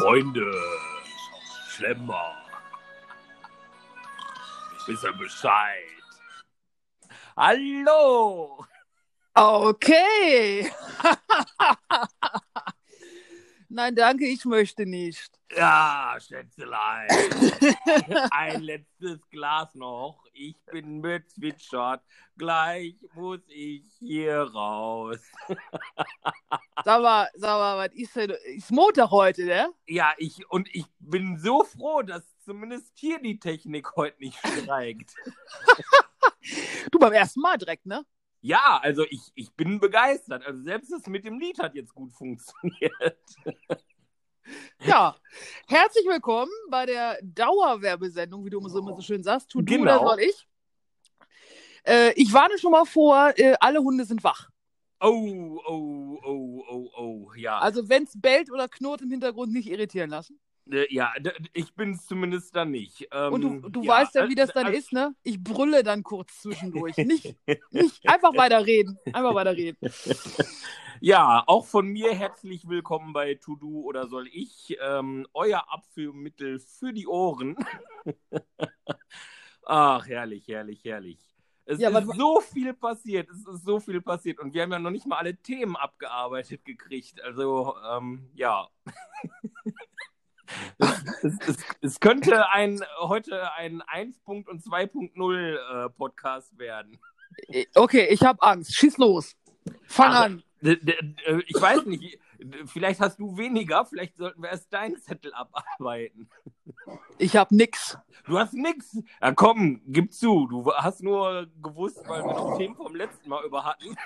[0.00, 0.50] Freunde,
[1.68, 2.34] Schlemmer,
[4.86, 5.84] wisst ihr Bescheid?
[7.36, 8.64] Hallo!
[9.34, 10.72] Okay.
[13.72, 15.30] Nein, danke, ich möchte nicht.
[15.56, 17.06] Ja, Schätzelein.
[18.32, 20.24] Ein letztes Glas noch.
[20.32, 22.02] Ich bin mit zwitschert.
[22.36, 25.20] Gleich muss ich hier raus.
[26.84, 28.30] Sag mal, sag mal, was ist denn?
[28.56, 29.72] Ist Montag heute, ne?
[29.86, 35.14] Ja, ich und ich bin so froh, dass zumindest hier die Technik heute nicht streikt.
[36.90, 38.04] Du beim ersten Mal direkt, ne?
[38.42, 40.46] Ja, also ich, ich bin begeistert.
[40.46, 42.92] Also selbst das mit dem Lied hat jetzt gut funktioniert.
[44.84, 45.16] Ja.
[45.68, 49.48] Herzlich willkommen bei der Dauerwerbesendung, wie du immer so, immer so schön sagst.
[49.50, 50.00] Tu du Genau.
[50.00, 50.48] oder soll ich?
[51.84, 54.48] Äh, ich warne schon mal vor, äh, alle Hunde sind wach.
[55.00, 57.58] Oh, oh, oh, oh, oh, ja.
[57.58, 60.40] Also wenn es bellt oder knurrt im Hintergrund, nicht irritieren lassen.
[60.72, 61.12] Äh, ja,
[61.52, 63.08] ich bin es zumindest dann nicht.
[63.12, 65.14] Ähm, Und du, du ja, weißt ja, wie das dann äh, ist, ne?
[65.22, 66.96] Ich brülle dann kurz zwischendurch.
[67.10, 67.36] Nicht,
[67.70, 68.98] nicht einfach weiterreden.
[69.12, 69.78] Einfach weiterreden.
[71.02, 76.58] Ja, auch von mir herzlich willkommen bei To Do oder soll ich, ähm, euer Abführmittel
[76.58, 77.56] für die Ohren.
[79.64, 81.18] Ach, herrlich, herrlich, herrlich.
[81.64, 84.78] Es Ja, ist so viel passiert, es ist so viel passiert und wir haben ja
[84.78, 87.22] noch nicht mal alle Themen abgearbeitet gekriegt.
[87.22, 88.68] Also, ähm, ja.
[91.22, 96.98] Es, es, es, könnte ein, heute ein 1.0 und 2.0 äh, Podcast werden.
[97.48, 98.74] Äh, Okay, ich habe Angst.
[98.74, 99.36] Schieß los.
[99.86, 100.42] Fang Ach, an.
[100.62, 100.78] D-
[101.46, 102.18] Ich weiß nicht,
[102.66, 106.28] vielleicht hast du weniger, vielleicht sollten wir erst deinen Zettel abarbeiten.
[107.18, 107.96] Ich habe nix.
[108.26, 108.96] Du hast nix.
[109.22, 110.46] Ja, komm, gib zu.
[110.48, 113.96] Du hast nur gewusst, weil wir noch Themen vom letzten Mal über hatten.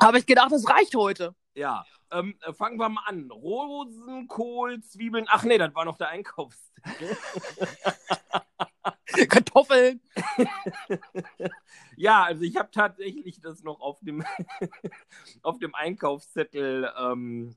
[0.00, 1.34] Habe ich gedacht, das reicht heute.
[1.54, 3.30] Ja, ähm, äh, fangen wir mal an.
[3.30, 5.26] Rosenkohl, Zwiebeln.
[5.28, 6.72] Ach nee, das war noch der Einkaufs.
[9.28, 10.00] Kartoffeln.
[11.96, 14.24] Ja, also ich habe tatsächlich das noch auf dem,
[15.42, 17.56] auf dem Einkaufszettel ähm,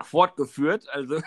[0.00, 0.88] fortgeführt.
[0.88, 1.20] Also,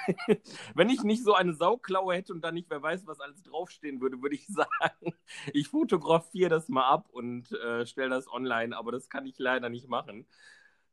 [0.75, 4.01] wenn ich nicht so eine Sauklaue hätte und da nicht wer weiß, was alles draufstehen
[4.01, 5.13] würde, würde ich sagen,
[5.53, 9.69] ich fotografiere das mal ab und äh, stelle das online, aber das kann ich leider
[9.69, 10.27] nicht machen.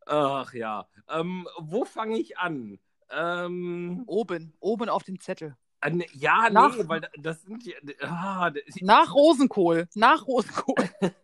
[0.06, 0.86] Ach ja.
[1.08, 2.78] Ähm, wo fange ich an?
[3.10, 5.56] Ähm, Oben, oben auf dem Zettel.
[5.80, 7.74] äh, ne- ja, Nach- nee, weil da- das sind ja.
[8.02, 8.50] Ah,
[8.80, 9.88] Nach Rosenkohl.
[9.94, 10.74] Nach Rosenkohl.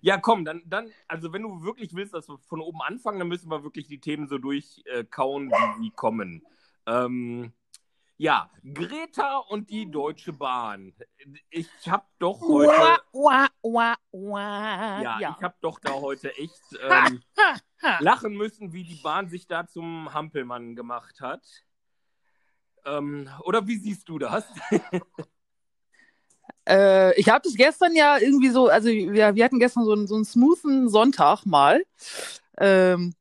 [0.00, 3.26] Ja, komm, dann, dann, also wenn du wirklich willst, dass wir von oben anfangen, dann
[3.26, 6.42] müssen wir wirklich die Themen so durchkauen, wie sie kommen.
[6.86, 7.52] Ähm,
[8.18, 10.92] ja, Greta und die Deutsche Bahn.
[11.50, 12.68] Ich habe doch heute,
[13.12, 15.02] Wah, wah, wah.
[15.02, 15.36] ja, ja.
[15.38, 17.22] ich habe doch da heute echt ähm,
[18.00, 21.46] lachen müssen, wie die Bahn sich da zum Hampelmann gemacht hat.
[22.84, 24.44] Ähm, oder wie siehst du das?
[26.68, 30.06] Äh, ich habe das gestern ja irgendwie so, also wir, wir hatten gestern so einen,
[30.06, 31.82] so einen smoothen Sonntag mal.
[32.58, 33.14] Ähm,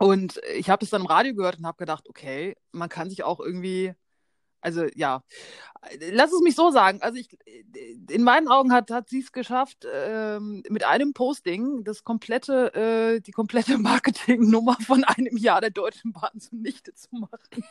[0.00, 3.22] und ich habe es dann im Radio gehört und habe gedacht, okay, man kann sich
[3.22, 3.92] auch irgendwie,
[4.60, 5.22] also ja,
[6.12, 7.00] lass es mich so sagen.
[7.02, 7.28] Also ich,
[8.10, 13.20] in meinen Augen hat, hat sie es geschafft, ähm, mit einem Posting das komplette, äh,
[13.20, 17.64] die komplette Marketingnummer von einem Jahr der Deutschen Bahn zunichte zu machen.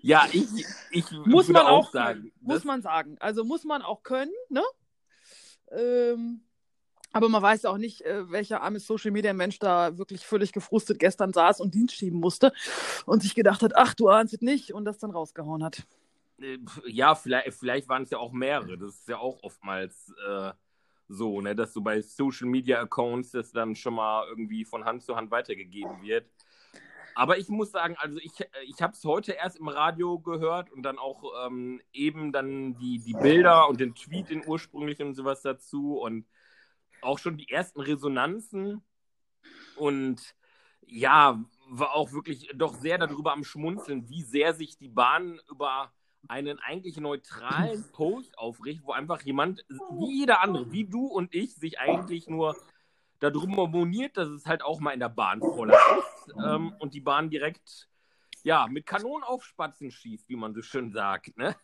[0.00, 0.46] Ja, ich,
[0.90, 2.32] ich Muss man auch sagen.
[2.40, 3.16] muss das- man sagen.
[3.20, 4.62] Also muss man auch können, ne?
[5.72, 6.45] Ähm,
[7.12, 10.52] aber man weiß ja auch nicht, äh, welcher arme Social Media Mensch da wirklich völlig
[10.52, 12.52] gefrustet gestern saß und Dienst schieben musste
[13.06, 15.86] und sich gedacht hat, ach, du ahnst es nicht und das dann rausgehauen hat.
[16.40, 18.76] Äh, Ja, vielleicht, vielleicht waren es ja auch mehrere.
[18.76, 20.52] Das ist ja auch oftmals äh,
[21.08, 25.02] so, ne, dass so bei Social Media Accounts das dann schon mal irgendwie von Hand
[25.02, 26.26] zu Hand weitergegeben wird.
[27.14, 28.32] Aber ich muss sagen, also ich,
[28.66, 32.98] ich habe es heute erst im Radio gehört und dann auch ähm, eben dann die,
[32.98, 36.26] die Bilder und den Tweet, den ursprünglichen und sowas dazu und
[37.06, 38.82] auch schon die ersten Resonanzen.
[39.76, 40.34] Und
[40.82, 45.92] ja, war auch wirklich doch sehr darüber am Schmunzeln, wie sehr sich die Bahn über
[46.28, 51.54] einen eigentlich neutralen Post aufricht, wo einfach jemand, wie jeder andere, wie du und ich,
[51.54, 52.56] sich eigentlich nur
[53.18, 57.00] darüber moniert, dass es halt auch mal in der Bahn voller ist ähm, und die
[57.00, 57.88] Bahn direkt
[58.42, 61.36] ja mit Kanonen auf Spatzen schießt, wie man so schön sagt.
[61.36, 61.56] Ne?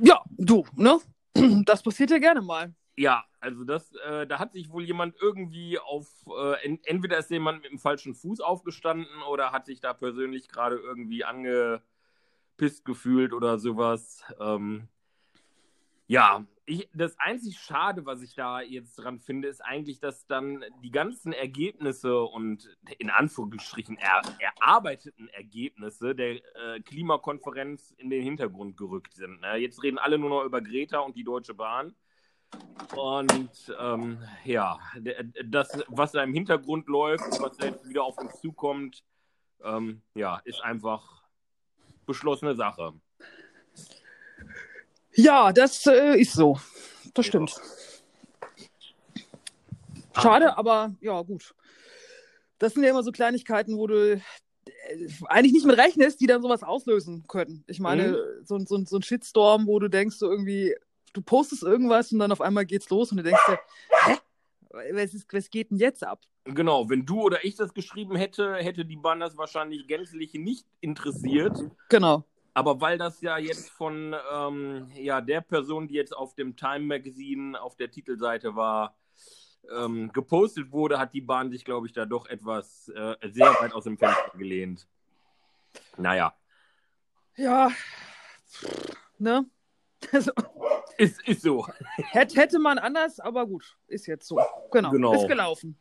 [0.00, 0.98] Ja, du, ne?
[1.64, 2.74] Das passiert ja gerne mal.
[2.96, 7.30] Ja, also das, äh, da hat sich wohl jemand irgendwie auf, äh, en entweder ist
[7.30, 13.32] jemand mit dem falschen Fuß aufgestanden oder hat sich da persönlich gerade irgendwie angepisst gefühlt
[13.32, 14.22] oder sowas.
[14.38, 14.88] Ähm,
[16.06, 20.64] ja, ich, das einzig Schade, was ich da jetzt dran finde, ist eigentlich, dass dann
[20.82, 28.76] die ganzen Ergebnisse und in Anführungsstrichen er, erarbeiteten Ergebnisse der äh, Klimakonferenz in den Hintergrund
[28.76, 29.40] gerückt sind.
[29.40, 29.56] Ne?
[29.56, 31.94] Jetzt reden alle nur noch über Greta und die Deutsche Bahn.
[32.96, 34.78] Und ähm, ja,
[35.44, 39.02] das, was da im Hintergrund läuft, was da jetzt wieder auf uns zukommt,
[39.62, 41.22] ähm, ja, ist einfach
[42.06, 42.92] beschlossene Sache.
[45.14, 46.58] Ja, das äh, ist so.
[47.14, 47.54] Das stimmt.
[50.14, 50.20] Ja.
[50.22, 51.54] Schade, aber ja, gut.
[52.58, 54.20] Das sind ja immer so Kleinigkeiten, wo du äh,
[55.26, 57.64] eigentlich nicht mit rechnest, die dann sowas auslösen können.
[57.66, 58.44] Ich meine, mhm.
[58.44, 60.74] so, so, so ein Shitstorm, wo du denkst, so irgendwie,
[61.14, 63.58] du postest irgendwas und dann auf einmal geht's los und du denkst dir,
[64.04, 64.18] hä?
[64.92, 66.20] Was, ist, was geht denn jetzt ab?
[66.44, 70.66] Genau, wenn du oder ich das geschrieben hätte, hätte die Bahn das wahrscheinlich gänzlich nicht
[70.80, 71.58] interessiert.
[71.88, 72.24] Genau.
[72.54, 76.80] Aber weil das ja jetzt von ähm, ja, der Person, die jetzt auf dem Time
[76.80, 78.96] Magazine auf der Titelseite war,
[79.74, 83.72] ähm, gepostet wurde, hat die Bahn sich, glaube ich, da doch etwas äh, sehr weit
[83.72, 84.86] aus dem Fenster gelehnt.
[85.96, 86.34] Naja.
[87.36, 87.70] Ja,
[89.18, 89.46] ne?
[90.14, 90.30] Also,
[90.96, 91.66] ist, ist so.
[91.96, 94.40] Hätte, hätte man anders, aber gut, ist jetzt so.
[94.70, 95.14] Genau, genau.
[95.14, 95.76] ist gelaufen.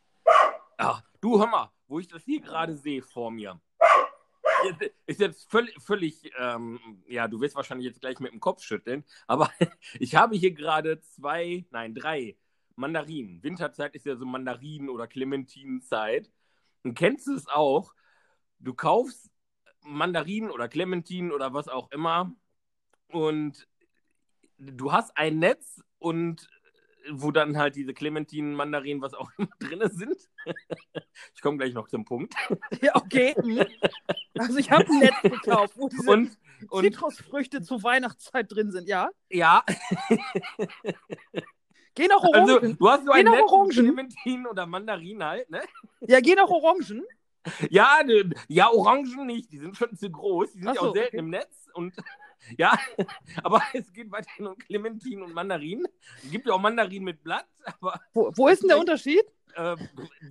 [0.78, 3.62] Ach, du hör mal, wo ich das hier gerade sehe vor mir
[5.06, 9.04] ist jetzt völlig, völlig ähm, ja, du wirst wahrscheinlich jetzt gleich mit dem Kopf schütteln,
[9.28, 9.52] aber
[10.00, 12.38] ich habe hier gerade zwei, nein, drei
[12.76, 13.44] Mandarinen.
[13.44, 16.32] Winterzeit ist ja so Mandarinen- oder Clementinenzeit.
[16.84, 17.94] Und kennst du es auch?
[18.60, 19.30] Du kaufst
[19.82, 22.34] Mandarinen oder Clementinen oder was auch immer
[23.10, 23.68] und
[24.58, 26.48] du hast ein Netz und
[27.12, 30.18] wo dann halt diese Clementinen, Mandarinen, was auch immer drin sind.
[31.36, 32.34] ich komme gleich noch zum Punkt.
[32.82, 33.36] Ja, okay.
[33.42, 33.66] Mhm.
[34.38, 36.38] Also ich habe ein Netz gekauft, wo diese und,
[36.70, 39.10] und, Zitrusfrüchte zur Weihnachtszeit drin sind, ja?
[39.30, 39.64] Ja.
[41.96, 42.50] Geh nach Orangen.
[42.50, 43.72] Also, du hast so ein Netz Orangen.
[43.72, 45.62] Clementinen oder Mandarinen halt, ne?
[46.02, 47.04] Ja, geh nach Orangen.
[47.70, 48.00] Ja,
[48.48, 51.18] ja, Orangen nicht, die sind schon zu groß, die sind so, ja auch selten okay.
[51.18, 51.94] im Netz und
[52.57, 52.78] ja,
[53.44, 55.88] aber es geht weiterhin um Clementinen und Mandarinen.
[56.24, 57.48] Es gibt ja auch Mandarinen mit Blatt,
[57.80, 58.00] aber.
[58.13, 59.24] Wo, wo ist denn der Unterschied?
[59.56, 59.75] Äh,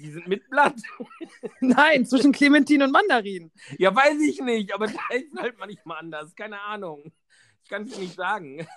[0.01, 0.75] die sind mit Blatt.
[1.61, 3.53] Nein, zwischen Clementinen und Mandarinen.
[3.79, 6.35] Ja, weiß ich nicht, aber da ist halt manchmal anders.
[6.35, 7.13] Keine Ahnung.
[7.63, 8.67] Ich kann es nicht sagen.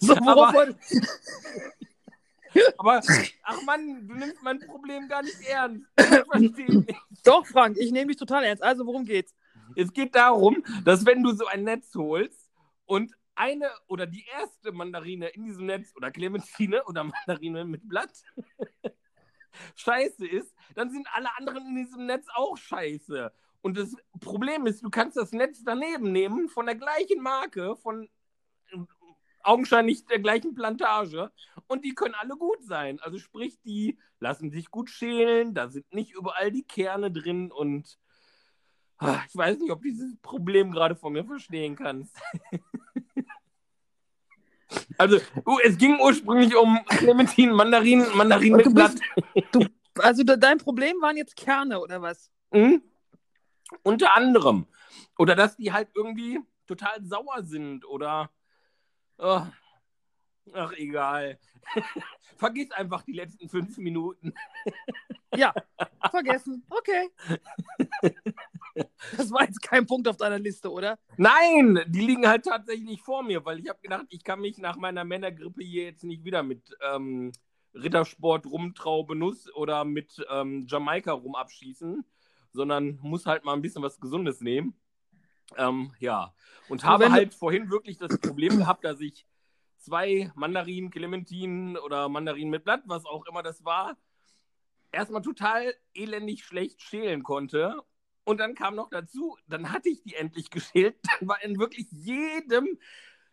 [0.00, 0.74] so, worauf aber,
[2.76, 3.00] aber,
[3.44, 5.86] ach Mann, du nimmst mein Problem gar nicht ernst.
[7.24, 8.62] Doch, Frank, ich nehme dich total ernst.
[8.62, 9.34] Also, worum geht's?
[9.76, 12.50] Es geht darum, dass wenn du so ein Netz holst
[12.86, 18.12] und eine oder die erste Mandarine in diesem Netz oder Clementine oder Mandarine mit Blatt
[19.76, 23.32] scheiße ist, dann sind alle anderen in diesem Netz auch scheiße.
[23.62, 28.08] Und das Problem ist, du kannst das Netz daneben nehmen von der gleichen Marke, von
[29.42, 31.32] augenscheinlich der gleichen Plantage
[31.66, 33.00] und die können alle gut sein.
[33.00, 37.98] Also sprich, die lassen sich gut schälen, da sind nicht überall die Kerne drin und
[39.28, 42.16] ich weiß nicht, ob du dieses Problem gerade von mir verstehen kannst.
[44.98, 48.94] also, uh, es ging ursprünglich um Clementinen, Mandarinen, Mandarinen mit Blatt.
[49.52, 49.66] Du,
[49.98, 52.30] also dein Problem waren jetzt Kerne oder was?
[52.52, 52.82] Mhm.
[53.82, 54.66] Unter anderem.
[55.18, 58.30] Oder dass die halt irgendwie total sauer sind oder
[59.18, 59.42] Oh.
[60.52, 61.38] Ach, egal.
[62.36, 64.34] Vergiss einfach die letzten fünf Minuten.
[65.36, 65.54] ja,
[66.10, 66.66] vergessen.
[66.68, 67.08] Okay.
[69.16, 70.98] Das war jetzt kein Punkt auf deiner Liste, oder?
[71.16, 74.76] Nein, die liegen halt tatsächlich vor mir, weil ich habe gedacht, ich kann mich nach
[74.76, 77.32] meiner Männergrippe hier jetzt nicht wieder mit ähm,
[77.74, 82.04] Rittersport, Rumtraube, Nuss oder mit ähm, Jamaika rum abschießen,
[82.52, 84.74] sondern muss halt mal ein bisschen was Gesundes nehmen.
[85.56, 86.34] Ähm, ja,
[86.68, 89.26] und habe halt vorhin wirklich das Problem gehabt, dass ich
[89.78, 93.96] zwei Mandarinen, Clementinen oder Mandarinen mit Blatt, was auch immer das war,
[94.92, 97.76] erstmal total elendig schlecht schälen konnte.
[98.24, 101.90] Und dann kam noch dazu, dann hatte ich die endlich geschält, dann war in wirklich
[101.90, 102.78] jedem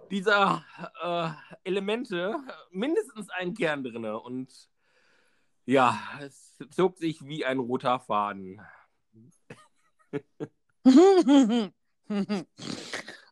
[0.10, 0.66] dieser
[1.02, 1.30] äh,
[1.64, 2.36] Elemente
[2.72, 4.06] mindestens ein Kern drin.
[4.06, 4.70] Und
[5.66, 8.60] ja, es zog sich wie ein roter Faden.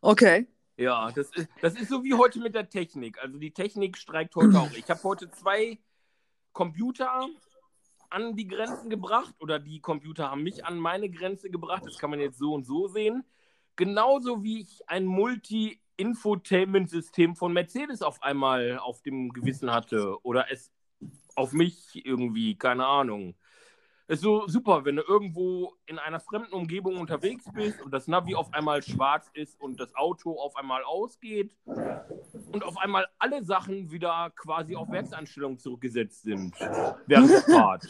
[0.01, 0.47] okay.
[0.75, 3.17] Ja, das ist, das ist so wie heute mit der Technik.
[3.19, 4.71] Also die Technik streikt heute auch.
[4.73, 5.79] Ich habe heute zwei
[6.53, 7.27] Computer
[8.09, 11.83] an die Grenzen gebracht oder die Computer haben mich an meine Grenze gebracht.
[11.85, 13.23] Das kann man jetzt so und so sehen.
[13.75, 20.71] Genauso wie ich ein Multi-Infotainment-System von Mercedes auf einmal auf dem Gewissen hatte oder es
[21.35, 23.35] auf mich irgendwie, keine Ahnung
[24.07, 28.35] ist so super, wenn du irgendwo in einer fremden Umgebung unterwegs bist und das Navi
[28.35, 31.55] auf einmal schwarz ist und das Auto auf einmal ausgeht.
[32.51, 36.59] Und auf einmal alle Sachen wieder quasi auf Werksanstellung zurückgesetzt sind
[37.07, 37.87] während der Fahrt.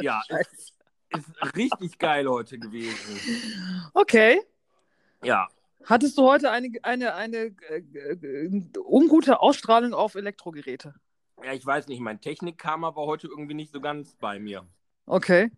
[0.00, 0.74] ja, ist,
[1.10, 3.90] ist richtig geil heute gewesen.
[3.94, 4.40] Okay.
[5.22, 5.48] Ja,
[5.86, 10.94] Hattest du heute eine, eine, eine äh, ungute Ausstrahlung auf Elektrogeräte?
[11.44, 14.66] ja, ich weiß nicht, mein Technikkarma war heute irgendwie nicht so ganz bei mir.
[15.06, 15.50] Okay.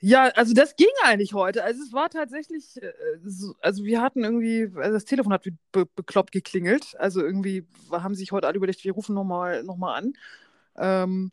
[0.00, 1.64] Ja, also das ging eigentlich heute.
[1.64, 2.92] Also es war tatsächlich, äh,
[3.24, 6.94] so, also wir hatten irgendwie, also das Telefon hat wie be bekloppt geklingelt.
[6.98, 10.12] Also irgendwie haben sich heute alle überlegt, wir rufen nochmal noch mal an.
[10.76, 11.32] Ähm,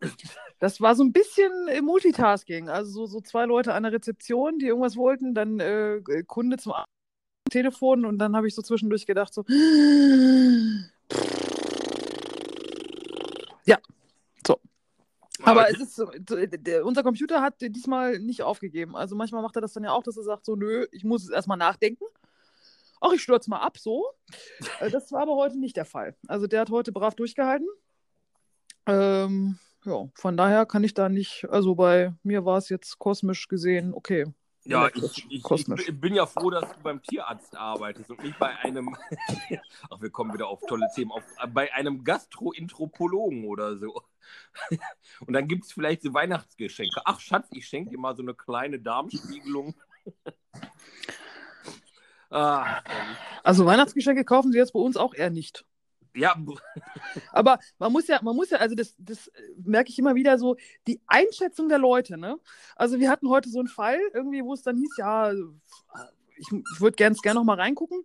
[0.60, 2.70] das war so ein bisschen äh, Multitasking.
[2.70, 6.74] Also so, so zwei Leute an der Rezeption, die irgendwas wollten, dann äh, Kunde zum
[7.52, 9.44] Telefon und dann habe ich so zwischendurch gedacht, so.
[13.66, 13.78] Ja,
[14.46, 14.60] so.
[15.44, 16.02] Aber es ist
[16.66, 18.96] der, unser Computer hat diesmal nicht aufgegeben.
[18.96, 21.24] Also manchmal macht er das dann ja auch, dass er sagt, so, nö, ich muss
[21.24, 22.06] es erstmal nachdenken.
[23.02, 24.06] Ach, ich stürze mal ab, so.
[24.80, 26.16] Äh, Das war aber heute nicht der Fall.
[26.28, 27.68] Also der hat heute brav durchgehalten.
[28.86, 33.48] Ähm, ja, von daher kann ich da nicht, also bei mir war es jetzt kosmisch
[33.48, 34.26] gesehen, okay.
[34.66, 38.56] Ja, ich, ich, ich bin ja froh, dass du beim Tierarzt arbeitest und nicht bei
[38.60, 38.96] einem,
[39.90, 44.02] ach, wir kommen wieder auf tolle Themen, auf, bei einem Gastroenthropologen oder so.
[45.28, 47.02] Und dann gibt es vielleicht so Weihnachtsgeschenke.
[47.04, 49.76] Ach, Schatz, ich schenke dir mal so eine kleine Darmspiegelung.
[52.30, 52.82] ah.
[53.44, 55.66] Also Weihnachtsgeschenke kaufen sie jetzt bei uns auch eher nicht.
[56.16, 56.36] Ja,
[57.32, 59.32] Aber man muss ja, man muss ja, also das, das äh,
[59.64, 60.56] merke ich immer wieder so,
[60.88, 62.38] die Einschätzung der Leute, ne?
[62.76, 65.32] Also wir hatten heute so einen Fall, irgendwie, wo es dann hieß, ja,
[66.38, 68.04] ich, ich würde ganz gerne noch mal reingucken,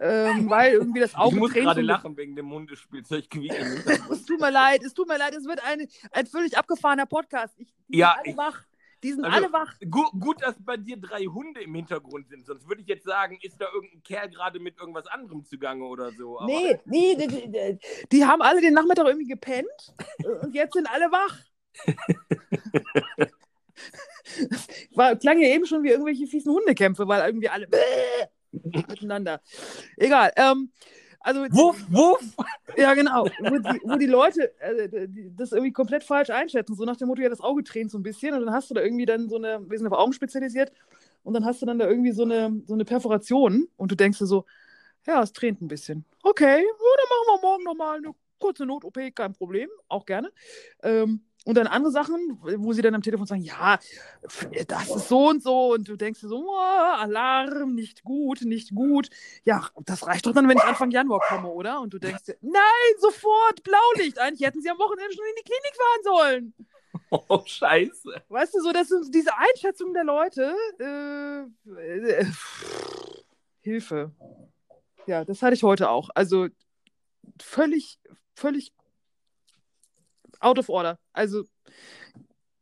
[0.00, 3.24] ähm, weil irgendwie das ich Auge muss tränt gerade lachen wegen dem Hundespielzeug.
[4.10, 7.54] Es tut mir leid, es tut mir leid, es wird ein, ein völlig abgefahrener Podcast.
[7.58, 8.64] Ich, Ja, ich- wach.
[9.06, 9.72] Die sind Also, alle wach.
[9.88, 13.38] Gut, gut, dass bei dir drei Hunde im Hintergrund sind, sonst würde ich jetzt sagen,
[13.40, 16.40] ist da irgendein Kerl gerade mit irgendwas anderem zugange oder so.
[16.40, 17.78] Aber Nee, nee, die, die,
[18.10, 19.94] die, haben alle den Nachmittag irgendwie gepennt
[20.42, 21.38] und jetzt sind alle wach.
[24.96, 27.68] War, klang ja eben schon wie irgendwelche fiesen Hundekämpfe, weil irgendwie alle
[28.50, 29.40] miteinander.
[29.96, 30.32] Egal.
[30.34, 30.72] Ähm,
[31.26, 32.36] also, Wuff, wuff!
[32.76, 33.24] ja, genau.
[33.40, 36.76] Wo die, wo die Leute äh, das irgendwie komplett falsch einschätzen.
[36.76, 38.74] So nach dem Motto, ja, das Auge tränt so ein bisschen und dann hast du
[38.74, 40.70] da irgendwie dann so eine, wir sind auf Augen spezialisiert
[41.24, 44.20] und dann hast du dann da irgendwie so eine, so eine Perforation und du denkst
[44.20, 44.44] dir so,
[45.04, 46.04] ja, es tränt ein bisschen.
[46.22, 50.30] Okay, ja, dann machen wir morgen nochmal eine kurze Not-OP, kein Problem, auch gerne.
[50.84, 53.78] Ähm, und dann andere Sachen, wo sie dann am Telefon sagen, ja,
[54.66, 55.74] das ist so und so.
[55.74, 59.10] Und du denkst dir so, oh, Alarm, nicht gut, nicht gut.
[59.44, 61.80] Ja, das reicht doch dann, wenn ich Anfang Januar komme, oder?
[61.80, 64.18] Und du denkst dir, nein, sofort, Blaulicht.
[64.18, 66.54] Eigentlich hätten sie am Wochenende schon in die Klinik fahren sollen.
[67.10, 68.22] Oh, scheiße.
[68.30, 70.56] Weißt du, so, das sind diese Einschätzungen der Leute.
[70.80, 71.42] Äh,
[71.78, 72.26] äh,
[73.60, 74.12] Hilfe.
[75.06, 76.08] Ja, das hatte ich heute auch.
[76.14, 76.48] Also
[77.40, 78.00] völlig,
[78.34, 78.72] völlig
[80.40, 80.98] out of order.
[81.16, 81.44] Also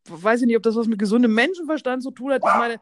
[0.07, 2.41] weiß ich nicht, ob das was mit gesundem Menschenverstand zu tun hat.
[2.43, 2.79] Ich meine,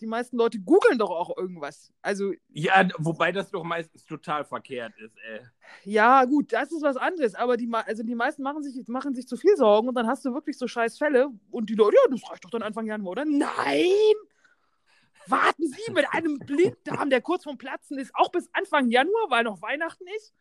[0.00, 1.92] die meisten Leute googeln doch auch irgendwas.
[2.02, 5.40] Also Ja, wobei das doch meistens total verkehrt ist, ey.
[5.84, 7.34] ja, gut, das ist was anderes.
[7.34, 10.24] Aber die, also die meisten machen sich, machen sich zu viel Sorgen und dann hast
[10.24, 13.12] du wirklich so scheiß Fälle und die Leute, ja, das reicht doch dann Anfang Januar,
[13.12, 13.24] oder?
[13.24, 14.14] Nein!
[15.26, 19.44] Warten Sie mit einem Blinddarm, der kurz vorm Platzen ist, auch bis Anfang Januar, weil
[19.44, 20.34] noch Weihnachten ist?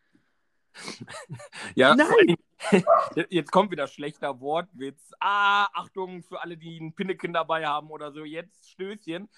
[1.75, 2.35] Ja, Nein.
[3.29, 5.11] jetzt kommt wieder schlechter Wortwitz.
[5.19, 8.23] Ah, Achtung für alle, die ein Pinneken dabei haben oder so.
[8.23, 9.29] Jetzt Stößchen.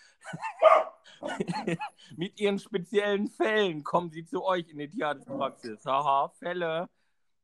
[2.16, 5.86] Mit ihren speziellen Fällen kommen sie zu euch in die Tierarztpraxis.
[5.86, 6.90] Haha, Fälle.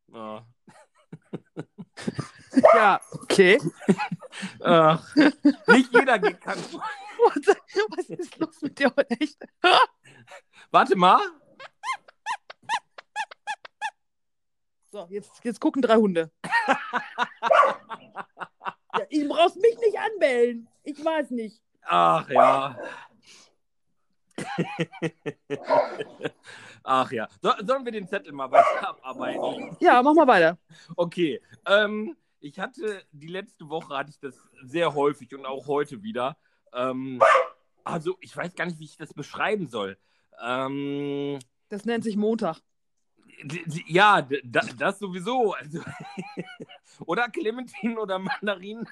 [0.07, 0.45] Ja.
[2.74, 3.60] Ja, okay.
[4.62, 5.15] Ach,
[5.67, 6.60] nicht jeder geht kann.
[7.98, 9.17] Was, ist los mit dir heute?
[10.71, 11.21] Warte mal.
[14.91, 16.31] So, jetzt, jetzt gucken drei Hunde.
[18.93, 20.67] Ja, ich brauchst mich nicht anbellen.
[20.83, 21.62] Ich weiß nicht.
[21.83, 22.77] Ach ja.
[26.83, 27.29] Ach ja.
[27.41, 29.77] So, sollen wir den Zettel mal weiter abarbeiten?
[29.79, 30.57] Ja, mach mal weiter.
[30.98, 31.41] Okay.
[31.65, 36.36] Ähm, ich hatte die letzte Woche hatte ich das sehr häufig und auch heute wieder.
[36.74, 37.21] Ähm,
[37.86, 39.98] also ich weiß gar nicht, wie ich das beschreiben soll.
[40.43, 42.60] Ähm, Das nennt sich Montag.
[43.88, 45.53] Ja, d- da, das sowieso.
[45.53, 45.81] Also,
[47.05, 48.88] oder Clementine oder Mandarin.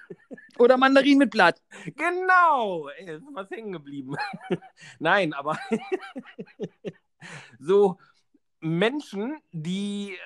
[0.57, 1.61] Oder Mandarin mit Blatt.
[1.95, 2.87] Genau.
[2.89, 4.15] Ey, ist was hängen geblieben.
[4.99, 5.57] Nein, aber
[7.59, 7.97] so
[8.59, 10.17] Menschen, die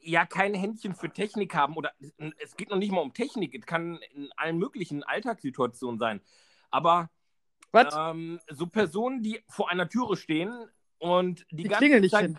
[0.00, 1.92] ja kein Händchen für Technik haben oder
[2.38, 6.20] es geht noch nicht mal um Technik, es kann in allen möglichen Alltagssituationen sein.
[6.70, 7.10] Aber
[8.12, 10.52] ähm, so Personen, die vor einer Türe stehen
[10.98, 12.30] und die, Die ganze Klingel nicht Zeit.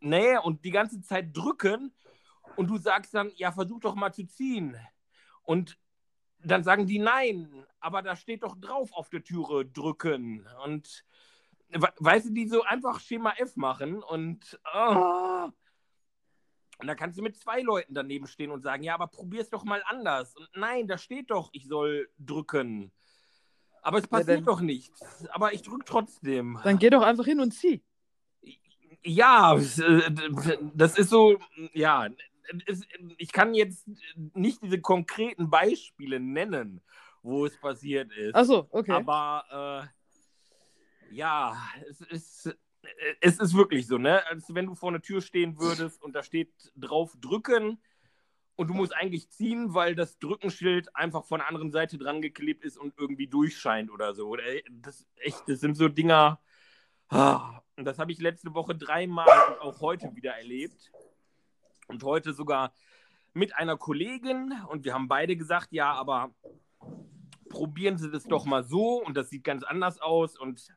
[0.00, 1.92] Nee, und die ganze Zeit drücken
[2.56, 4.76] und du sagst dann, ja, versuch doch mal zu ziehen.
[5.42, 5.78] Und
[6.40, 10.46] dann sagen die nein, aber da steht doch drauf auf der Türe drücken.
[10.64, 11.04] Und
[11.70, 15.50] we- weißt du, die so einfach Schema F machen und, ah.
[16.78, 19.64] und da kannst du mit zwei Leuten daneben stehen und sagen, ja, aber probier's doch
[19.64, 20.36] mal anders.
[20.36, 22.92] Und nein, da steht doch, ich soll drücken.
[23.82, 25.26] Aber es passiert dann- doch nichts.
[25.30, 26.58] Aber ich drück trotzdem.
[26.62, 27.82] Dann geh doch einfach hin und zieh.
[29.04, 30.00] Ja, äh,
[30.74, 31.38] das ist so,
[31.72, 32.08] ja,
[33.18, 33.86] ich kann jetzt
[34.34, 36.82] nicht diese konkreten Beispiele nennen,
[37.22, 38.34] wo es passiert ist.
[38.34, 38.92] Achso, okay.
[38.92, 39.90] Aber
[41.10, 41.56] äh, ja,
[41.88, 42.54] es ist, äh,
[43.20, 44.26] es ist wirklich so, ne?
[44.26, 47.80] Als wenn du vor einer Tür stehen würdest und da steht drauf drücken
[48.56, 52.64] und du musst eigentlich ziehen, weil das Drückenschild einfach von der anderen Seite dran geklebt
[52.64, 54.28] ist und irgendwie durchscheint oder so.
[54.28, 56.40] Oder, Das, echt, das sind so Dinger.
[57.08, 60.92] ah, Und das habe ich letzte Woche dreimal und auch heute wieder erlebt.
[61.88, 62.72] Und heute sogar
[63.32, 64.52] mit einer Kollegin.
[64.68, 66.32] Und wir haben beide gesagt, ja, aber
[67.48, 70.38] probieren Sie das doch mal so und das sieht ganz anders aus.
[70.38, 70.68] Und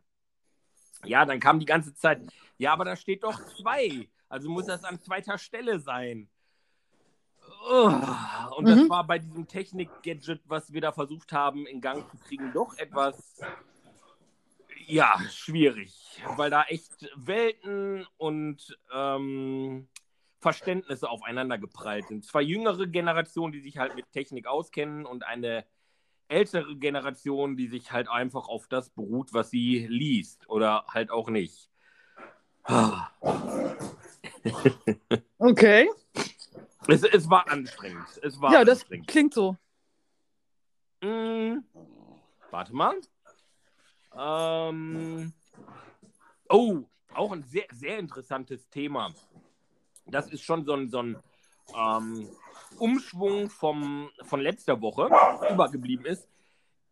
[1.05, 2.21] ja, dann kam die ganze Zeit,
[2.57, 4.09] ja, aber da steht doch zwei.
[4.29, 6.29] Also muss das an zweiter Stelle sein.
[8.57, 8.89] Und das Mhm.
[8.89, 13.39] war bei diesem Technik-Gadget, was wir da versucht haben, in Gang zu kriegen, doch etwas,
[14.87, 15.93] ja, schwierig.
[16.35, 19.87] Weil da echt Welten und ähm,
[20.39, 22.25] Verständnisse aufeinander geprallt sind.
[22.25, 25.65] Zwei jüngere Generationen, die sich halt mit Technik auskennen und eine
[26.29, 31.29] ältere Generation, die sich halt einfach auf das beruht, was sie liest oder halt auch
[31.29, 31.69] nicht.
[32.63, 33.09] Ah.
[35.39, 35.89] Okay.
[36.87, 38.07] Es, es war anstrengend.
[38.23, 39.07] Es war Ja, das anstrengend.
[39.07, 39.55] klingt so.
[41.01, 41.57] Mm,
[42.49, 42.95] warte mal.
[44.17, 45.33] Ähm,
[46.49, 46.83] oh,
[47.13, 49.13] auch ein sehr, sehr interessantes Thema.
[50.05, 51.17] Das ist schon so ein, so ein
[51.75, 52.29] ähm,
[52.77, 55.09] Umschwung vom, von letzter Woche,
[55.51, 56.27] übergeblieben ist.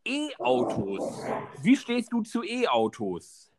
[0.05, 1.23] E-Autos.
[1.61, 3.51] Wie stehst du zu E-Autos?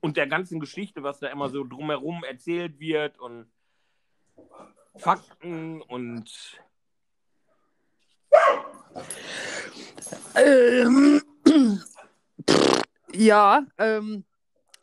[0.00, 3.46] Und der ganzen Geschichte, was da immer so drumherum erzählt wird und
[4.96, 6.60] Fakten und
[10.36, 11.22] Ähm,
[13.14, 14.24] ja, ähm,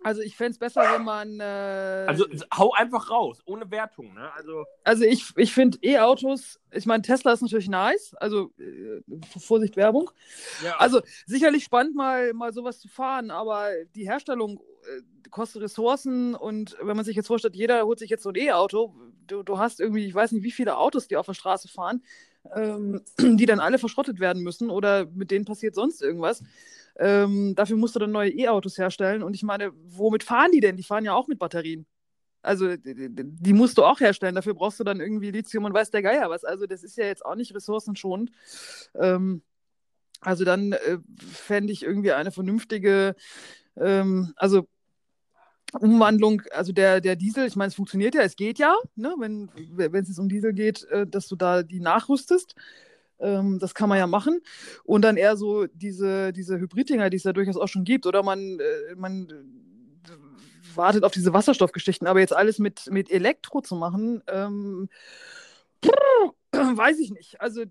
[0.03, 1.39] also ich fände es besser, wenn man.
[1.39, 2.25] Äh, Also
[2.57, 4.33] hau einfach raus, ohne Wertung, ne?
[4.33, 9.01] Also Also ich, ich finde E-Autos, ich meine, Tesla ist natürlich nice, also äh,
[9.39, 10.09] Vorsicht Werbung.
[10.63, 16.33] ja, Also sicherlich spannend, mal, mal sowas zu fahren, aber die Herstellung äh, kostet Ressourcen
[16.33, 18.95] und wenn man sich jetzt vorstellt, jeder holt sich jetzt so ein E-Auto,
[19.27, 22.03] du, du hast irgendwie, ich weiß nicht, wie viele Autos, die auf der Straße fahren,
[22.55, 26.41] ähm, die dann alle verschrottet werden müssen oder mit denen passiert sonst irgendwas.
[26.97, 30.77] Ähm, dafür musst du dann neue E-Autos herstellen und ich meine, womit fahren die denn?
[30.77, 31.85] Die fahren ja auch mit Batterien.
[32.43, 34.35] Also die, die- musst du auch herstellen.
[34.35, 36.43] Dafür brauchst du dann irgendwie Lithium und weiß der Geier was.
[36.43, 38.31] Also das ist ja jetzt auch nicht ressourcenschonend.
[38.99, 39.43] Ähm,
[40.21, 40.99] also dann äh,
[41.31, 43.15] fände ich irgendwie eine vernünftige,
[43.77, 44.67] ähm, also
[45.79, 49.49] Umwandlung, also der, der Diesel, ich meine, es funktioniert ja, es geht ja, ne, wenn
[49.55, 52.55] wenn es jetzt um Diesel geht, äh, dass du da die nachrüstest.
[53.21, 54.41] Ähm, das kann man ja machen.
[54.83, 58.05] Und dann eher so diese, diese Hybriddinger, die es ja durchaus auch schon gibt.
[58.05, 62.07] Oder man, äh, man äh, wartet auf diese Wasserstoffgeschichten.
[62.07, 64.89] Aber jetzt alles mit, mit Elektro zu machen, ähm,
[66.51, 67.39] weiß ich nicht.
[67.39, 67.63] Also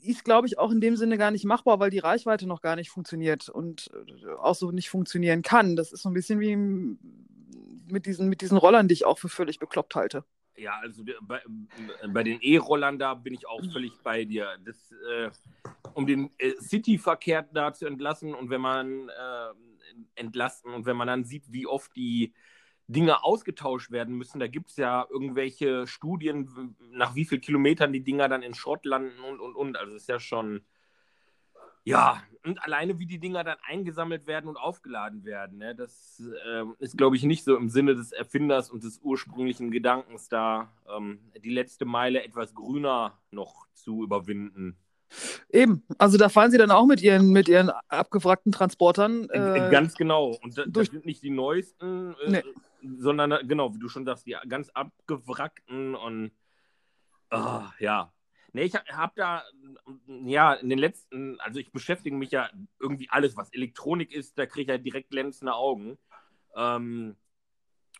[0.00, 2.76] ist, glaube ich, auch in dem Sinne gar nicht machbar, weil die Reichweite noch gar
[2.76, 5.76] nicht funktioniert und äh, auch so nicht funktionieren kann.
[5.76, 6.56] Das ist so ein bisschen wie
[7.90, 10.24] mit diesen, mit diesen Rollern, die ich auch für völlig bekloppt halte.
[10.58, 11.40] Ja, also bei,
[12.08, 14.58] bei den E-Rollern da bin ich auch völlig bei dir.
[14.64, 15.30] Das, äh,
[15.94, 19.52] um den äh, Cityverkehr da zu entlassen und wenn man äh,
[20.14, 22.32] entlasten und wenn man dann sieht, wie oft die
[22.86, 28.02] Dinge ausgetauscht werden müssen, da gibt es ja irgendwelche Studien, nach wie vielen Kilometern die
[28.02, 29.76] Dinger dann in Schrott landen und und und.
[29.76, 30.62] Also es ist ja schon.
[31.88, 36.76] Ja, und alleine wie die Dinger dann eingesammelt werden und aufgeladen werden, ne, das ähm,
[36.78, 41.18] ist, glaube ich, nicht so im Sinne des Erfinders und des ursprünglichen Gedankens, da ähm,
[41.44, 44.76] die letzte Meile etwas grüner noch zu überwinden.
[45.50, 49.28] Eben, also da fahren sie dann auch mit ihren, mit ihren abgewrackten Transportern.
[49.30, 50.36] Äh, Äh, ganz genau.
[50.42, 52.42] Und da, das durch- sind nicht die neuesten, äh, Nee.
[52.98, 56.30] sondern äh, genau, wie du schon sagst, die ganz abgewrackten und
[57.30, 58.12] ah, ja.
[58.58, 59.44] Nee, ich habe da,
[60.24, 64.46] ja, in den letzten, also ich beschäftige mich ja irgendwie alles, was Elektronik ist, da
[64.46, 65.96] kriege ich ja direkt glänzende Augen.
[66.56, 67.14] Ähm,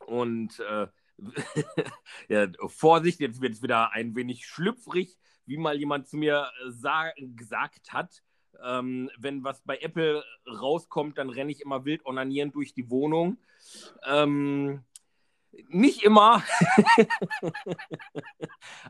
[0.06, 0.88] und äh,
[2.28, 5.16] ja, Vorsicht, jetzt wird es wieder ein wenig schlüpfrig,
[5.46, 8.24] wie mal jemand zu mir äh, sa gesagt hat.
[8.60, 13.38] Ähm, wenn was bei Apple rauskommt, dann renne ich immer wild onanierend durch die Wohnung.
[14.04, 14.82] Ähm,
[15.68, 16.42] Nicht immer.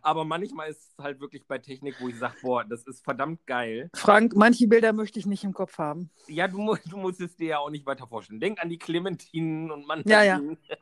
[0.02, 3.46] Aber manchmal ist es halt wirklich bei Technik, wo ich sage, boah, das ist verdammt
[3.46, 3.90] geil.
[3.94, 6.10] Frank, manche Bilder möchte ich nicht im Kopf haben.
[6.26, 8.40] Ja, du, du musst es dir ja auch nicht weiter vorstellen.
[8.40, 10.58] Denk an die Clementinen und Mandarinen.
[10.68, 10.76] Ja,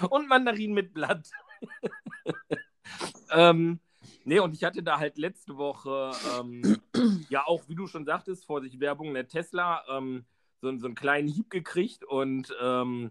[0.00, 0.06] ja.
[0.10, 1.30] und Mandarinen mit Blatt.
[3.30, 3.80] ähm,
[4.24, 6.80] nee, und ich hatte da halt letzte Woche, ähm,
[7.28, 10.24] ja auch, wie du schon sagtest, Vorsicht, Werbung, der Tesla, ähm,
[10.60, 13.10] so, so einen kleinen Hieb gekriegt und ähm,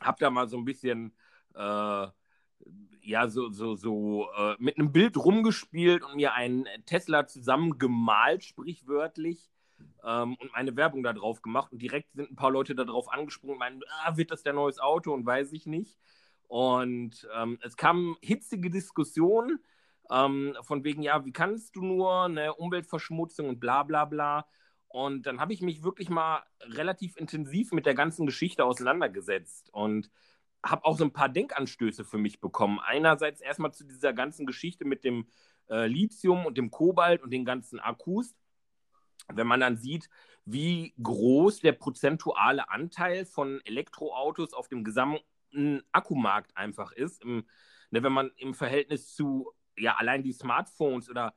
[0.00, 1.12] habe da mal so ein bisschen,
[1.54, 2.06] äh,
[3.02, 9.50] ja, so, so, so äh, mit einem Bild rumgespielt und mir einen Tesla zusammengemalt, sprichwörtlich.
[10.04, 11.72] Ähm, und meine Werbung da drauf gemacht.
[11.72, 14.78] Und direkt sind ein paar Leute da drauf angesprungen meinen, ah, wird das der neues
[14.78, 15.98] Auto und weiß ich nicht.
[16.48, 19.60] Und ähm, es kam hitzige Diskussionen
[20.10, 24.46] ähm, von wegen, ja, wie kannst du nur eine Umweltverschmutzung und bla bla bla.
[24.90, 30.10] Und dann habe ich mich wirklich mal relativ intensiv mit der ganzen Geschichte auseinandergesetzt und
[30.64, 32.80] habe auch so ein paar Denkanstöße für mich bekommen.
[32.80, 35.28] Einerseits erstmal zu dieser ganzen Geschichte mit dem
[35.68, 38.34] äh, Lithium und dem Kobalt und den ganzen Akkus.
[39.32, 40.10] Wenn man dann sieht,
[40.44, 47.46] wie groß der prozentuale Anteil von Elektroautos auf dem gesamten Akkumarkt einfach ist, im,
[47.90, 51.32] ne, wenn man im Verhältnis zu ja allein die Smartphones oder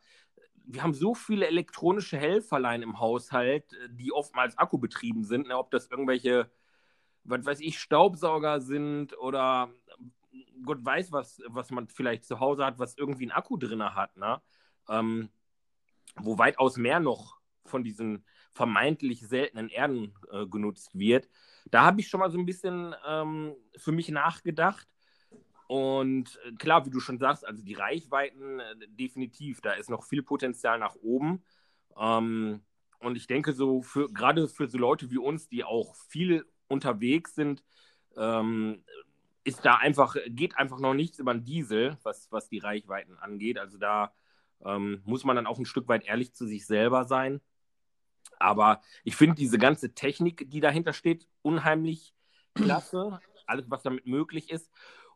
[0.65, 5.57] wir haben so viele elektronische Helferlein im Haushalt, äh, die oftmals akkubetrieben sind, ne?
[5.57, 6.49] ob das irgendwelche,
[7.23, 9.69] was weiß ich, Staubsauger sind oder
[10.63, 14.15] Gott weiß, was, was man vielleicht zu Hause hat, was irgendwie einen Akku drin hat,
[14.17, 14.41] ne?
[14.89, 15.29] Ähm,
[16.15, 21.29] wo weitaus mehr noch von diesen vermeintlich seltenen Erden äh, genutzt wird.
[21.65, 24.87] Da habe ich schon mal so ein bisschen ähm, für mich nachgedacht.
[25.73, 30.03] Und äh, klar, wie du schon sagst, also die Reichweiten äh, definitiv, da ist noch
[30.03, 31.43] viel Potenzial nach oben.
[31.97, 32.61] Ähm,
[32.99, 37.33] und ich denke, so für gerade für so Leute wie uns, die auch viel unterwegs
[37.33, 37.63] sind,
[38.15, 38.83] ähm,
[39.45, 43.57] ist da einfach, geht einfach noch nichts über den Diesel, was, was die Reichweiten angeht.
[43.57, 44.13] Also da
[44.63, 47.41] ähm, muss man dann auch ein Stück weit ehrlich zu sich selber sein.
[48.37, 52.13] Aber ich finde diese ganze Technik, die dahinter steht, unheimlich
[52.53, 53.19] klasse.
[53.47, 54.69] Alles, was damit möglich ist.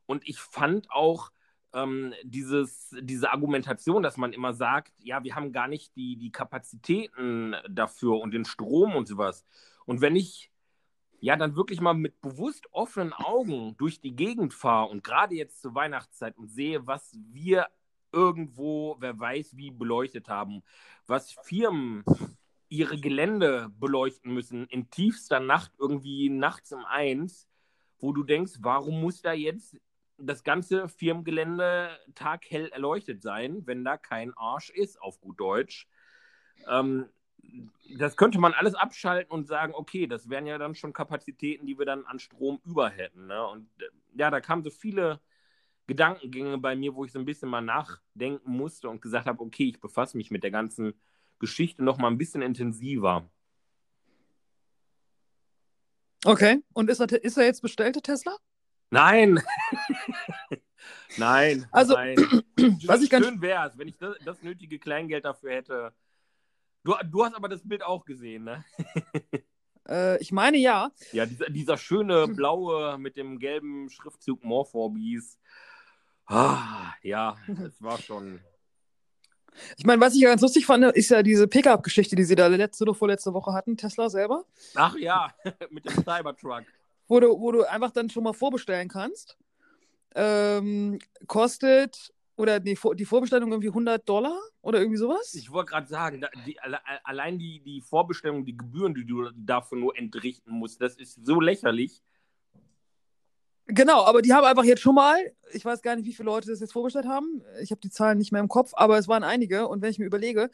[0.08, 1.32] Und ich fand auch
[1.74, 6.32] ähm, dieses, diese Argumentation, dass man immer sagt, ja, wir haben gar nicht die, die
[6.32, 9.46] Kapazitäten dafür und den Strom und sowas.
[9.86, 10.52] Und wenn ich
[11.20, 15.62] ja dann wirklich mal mit bewusst offenen Augen durch die Gegend fahre und gerade jetzt
[15.62, 17.67] zur Weihnachtszeit und sehe, was wir
[18.12, 20.63] irgendwo, wer weiß wie, beleuchtet haben,
[21.06, 22.04] was Firmen
[22.70, 27.48] ihre Gelände beleuchten müssen in tiefster Nacht, irgendwie nachts um eins,
[28.00, 29.78] wo du denkst, warum muss da jetzt
[30.17, 35.88] das ganze Firmengelände taghell erleuchtet sein, wenn da kein Arsch ist, auf gut Deutsch.
[36.67, 37.08] Ähm,
[37.97, 41.77] das könnte man alles abschalten und sagen, okay, das wären ja dann schon Kapazitäten, die
[41.77, 43.27] wir dann an Strom über hätten.
[43.27, 43.47] Ne?
[43.47, 45.19] Und äh, ja, da kamen so viele
[45.88, 49.69] Gedankengänge bei mir, wo ich so ein bisschen mal nachdenken musste und gesagt habe, okay,
[49.69, 50.93] ich befasse mich mit der ganzen
[51.39, 53.30] Geschichte noch mal ein bisschen intensiver.
[56.25, 58.36] Okay, und ist er, ist er jetzt bestellte Tesla?
[58.89, 59.41] Nein.
[61.17, 61.67] nein.
[61.71, 62.15] Also, nein.
[62.86, 65.93] was ich ganz schön wäre es, wenn ich das, das, nötige Kleingeld dafür hätte.
[66.84, 68.63] Du, du hast aber das Bild auch gesehen, ne?
[69.89, 70.91] äh, ich meine ja.
[71.12, 75.38] Ja, dieser, dieser, schöne blaue mit dem gelben Schriftzug Morphorbies.
[76.26, 78.39] Ah, ja, es war schon.
[79.76, 82.47] Ich meine, was ich ja ganz lustig fand, ist ja diese Pickup-Geschichte, die sie da
[82.47, 84.45] letzte oder vorletzte Woche hatten, Tesla selber.
[84.76, 85.34] Ach ja,
[85.71, 86.63] mit dem Cybertruck
[87.08, 89.38] wo du, wo du einfach dann schon mal vorbestellen kannst.
[90.15, 95.34] Ähm, kostet, oder die, die Vorbestellung irgendwie 100 Dollar oder irgendwie sowas?
[95.34, 99.98] Ich wollte gerade sagen, die, allein die, die Vorbestellung, die Gebühren, die du dafür nur
[99.98, 102.02] entrichten musst, das ist so lächerlich.
[103.65, 105.17] Genau, aber die haben einfach jetzt schon mal,
[105.52, 107.43] ich weiß gar nicht, wie viele Leute das jetzt vorbestellt haben.
[107.62, 109.67] Ich habe die Zahlen nicht mehr im Kopf, aber es waren einige.
[109.67, 110.50] Und wenn ich mir überlege,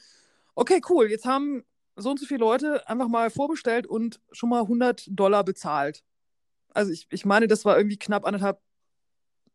[0.56, 1.64] okay, cool, jetzt haben
[1.96, 6.04] so und so viele Leute einfach mal vorbestellt und schon mal 100 Dollar bezahlt.
[6.74, 8.60] Also ich, ich meine, das war irgendwie knapp anderthalb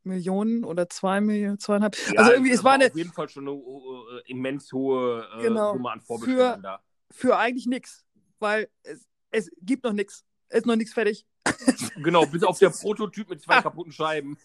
[0.05, 1.97] Millionen oder zwei Millionen, zweieinhalb.
[2.13, 2.87] Ja, also irgendwie, es war eine.
[2.87, 6.83] Auf jeden Fall schon eine uh, immens hohe uh, genau, Summe an Vorbestellungen da.
[7.11, 8.05] Für eigentlich nichts,
[8.39, 10.25] weil es, es gibt noch nichts.
[10.49, 11.27] Es ist noch nichts fertig.
[11.97, 14.39] genau, bis auf der Prototyp mit zwei kaputten Scheiben.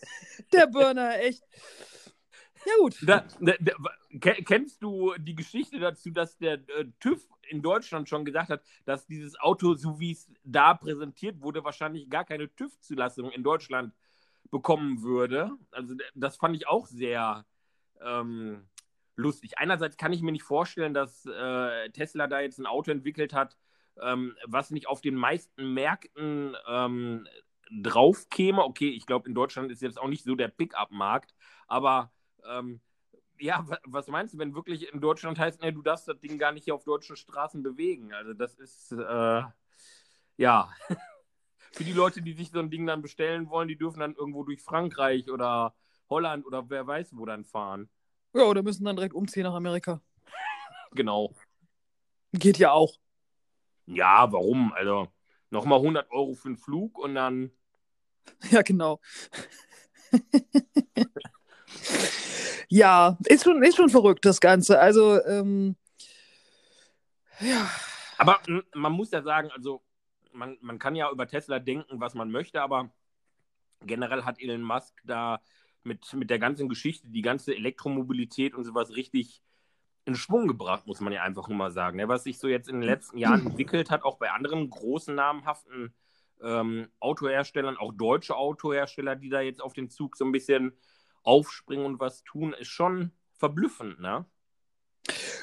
[0.52, 1.44] Der Burner, echt.
[2.66, 2.98] Ja, gut.
[3.02, 8.26] Da, da, da, kennst du die Geschichte dazu, dass der äh, TÜV in Deutschland schon
[8.26, 13.32] gesagt hat, dass dieses Auto, so wie es da präsentiert wurde, wahrscheinlich gar keine TÜV-Zulassung
[13.32, 13.94] in Deutschland
[14.50, 15.52] bekommen würde?
[15.72, 17.46] Also, das fand ich auch sehr
[18.02, 18.68] ähm,
[19.16, 19.58] lustig.
[19.58, 23.58] Einerseits kann ich mir nicht vorstellen, dass äh, Tesla da jetzt ein Auto entwickelt hat,
[24.02, 27.28] ähm, was nicht auf den meisten Märkten ähm,
[27.72, 28.64] drauf käme.
[28.64, 31.34] Okay, ich glaube, in Deutschland ist jetzt auch nicht so der Pickup-Markt,
[31.68, 32.12] aber
[32.50, 32.82] ähm,
[33.40, 36.52] ja, was meinst du, wenn wirklich in Deutschland heißt, ne, du darfst das Ding gar
[36.52, 38.14] nicht hier auf deutschen Straßen bewegen?
[38.14, 39.44] Also das ist, äh,
[40.38, 40.70] ja,
[41.72, 44.44] für die Leute, die sich so ein Ding dann bestellen wollen, die dürfen dann irgendwo
[44.44, 45.76] durch Frankreich oder
[46.10, 47.90] Holland oder wer weiß wo dann fahren.
[48.34, 50.02] Ja, oder müssen dann direkt umziehen nach Amerika.
[50.92, 51.34] genau.
[52.32, 52.96] Geht ja auch.
[53.86, 54.74] Ja, warum?
[54.74, 55.08] Also
[55.50, 57.52] nochmal 100 Euro für den Flug und dann.
[58.50, 59.00] Ja, genau.
[62.74, 64.80] ja, ist schon, ist schon verrückt, das Ganze.
[64.80, 65.76] Also, ähm,
[67.40, 67.70] ja.
[68.18, 68.40] Aber
[68.74, 69.84] man muss ja sagen, also
[70.32, 72.90] man, man kann ja über Tesla denken, was man möchte, aber
[73.82, 75.40] generell hat Elon Musk da
[75.84, 79.44] mit, mit der ganzen Geschichte, die ganze Elektromobilität und sowas richtig
[80.06, 81.98] in Schwung gebracht, muss man ja einfach nur mal sagen.
[81.98, 82.08] Ne?
[82.08, 85.94] Was sich so jetzt in den letzten Jahren entwickelt hat, auch bei anderen großen namhaften
[86.42, 90.74] ähm, Autoherstellern, auch deutsche Autohersteller, die da jetzt auf den Zug so ein bisschen
[91.24, 94.26] aufspringen und was tun, ist schon verblüffend, ne?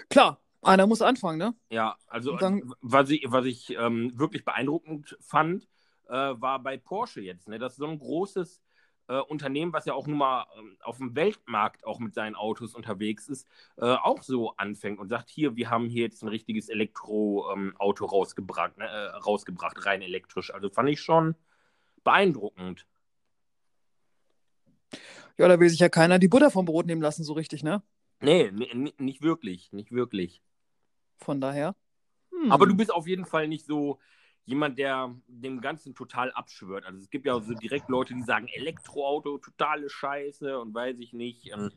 [0.08, 1.54] Klar, einer muss anfangen, ne?
[1.70, 2.72] Ja, also dann...
[2.80, 5.68] was ich, was ich ähm, wirklich beeindruckend fand,
[6.08, 7.58] äh, war bei Porsche jetzt, ne?
[7.58, 8.62] Das ist so ein großes
[9.08, 12.74] äh, Unternehmen, was ja auch nun mal ähm, auf dem Weltmarkt auch mit seinen Autos
[12.74, 16.68] unterwegs ist, äh, auch so anfängt und sagt, hier, wir haben hier jetzt ein richtiges
[16.68, 20.54] Elektroauto ähm, rausgebracht, ne, äh, rausgebracht, rein elektrisch.
[20.54, 21.34] Also fand ich schon
[22.04, 22.86] beeindruckend.
[25.38, 27.82] Ja, da will sich ja keiner die Butter vom Brot nehmen lassen, so richtig, ne?
[28.20, 28.50] Nee,
[28.98, 30.42] nicht wirklich, nicht wirklich.
[31.18, 31.74] Von daher.
[32.30, 32.52] Hm.
[32.52, 33.98] Aber du bist auf jeden Fall nicht so,
[34.44, 36.84] jemand, der dem Ganzen total abschwört.
[36.84, 41.12] Also es gibt ja so direkt Leute, die sagen, Elektroauto, totale Scheiße und weiß ich
[41.12, 41.52] nicht.
[41.54, 41.72] Und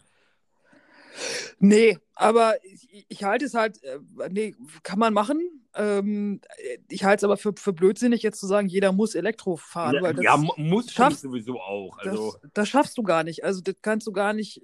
[1.60, 3.99] nee, aber ich, ich, halte es halt, äh,
[4.30, 5.39] nee, kann man machen.
[5.76, 6.41] Ähm,
[6.89, 9.95] ich halte es aber für, für blödsinnig, jetzt zu sagen, jeder muss Elektro fahren.
[10.04, 11.97] Ja, ja muss schaffst, sowieso auch.
[11.99, 12.36] Also.
[12.41, 13.43] Das, das, schaffst du gar nicht.
[13.43, 14.62] Also das kannst du gar nicht.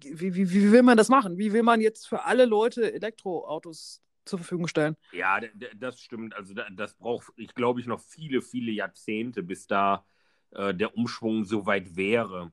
[0.00, 1.38] Wie, wie, wie will man das machen?
[1.38, 4.96] Wie will man jetzt für alle Leute Elektroautos zur Verfügung stellen.
[5.12, 5.40] Ja,
[5.76, 6.34] das stimmt.
[6.34, 10.04] Also das braucht, ich glaube ich, noch viele, viele Jahrzehnte, bis da
[10.50, 12.52] äh, der Umschwung so weit wäre.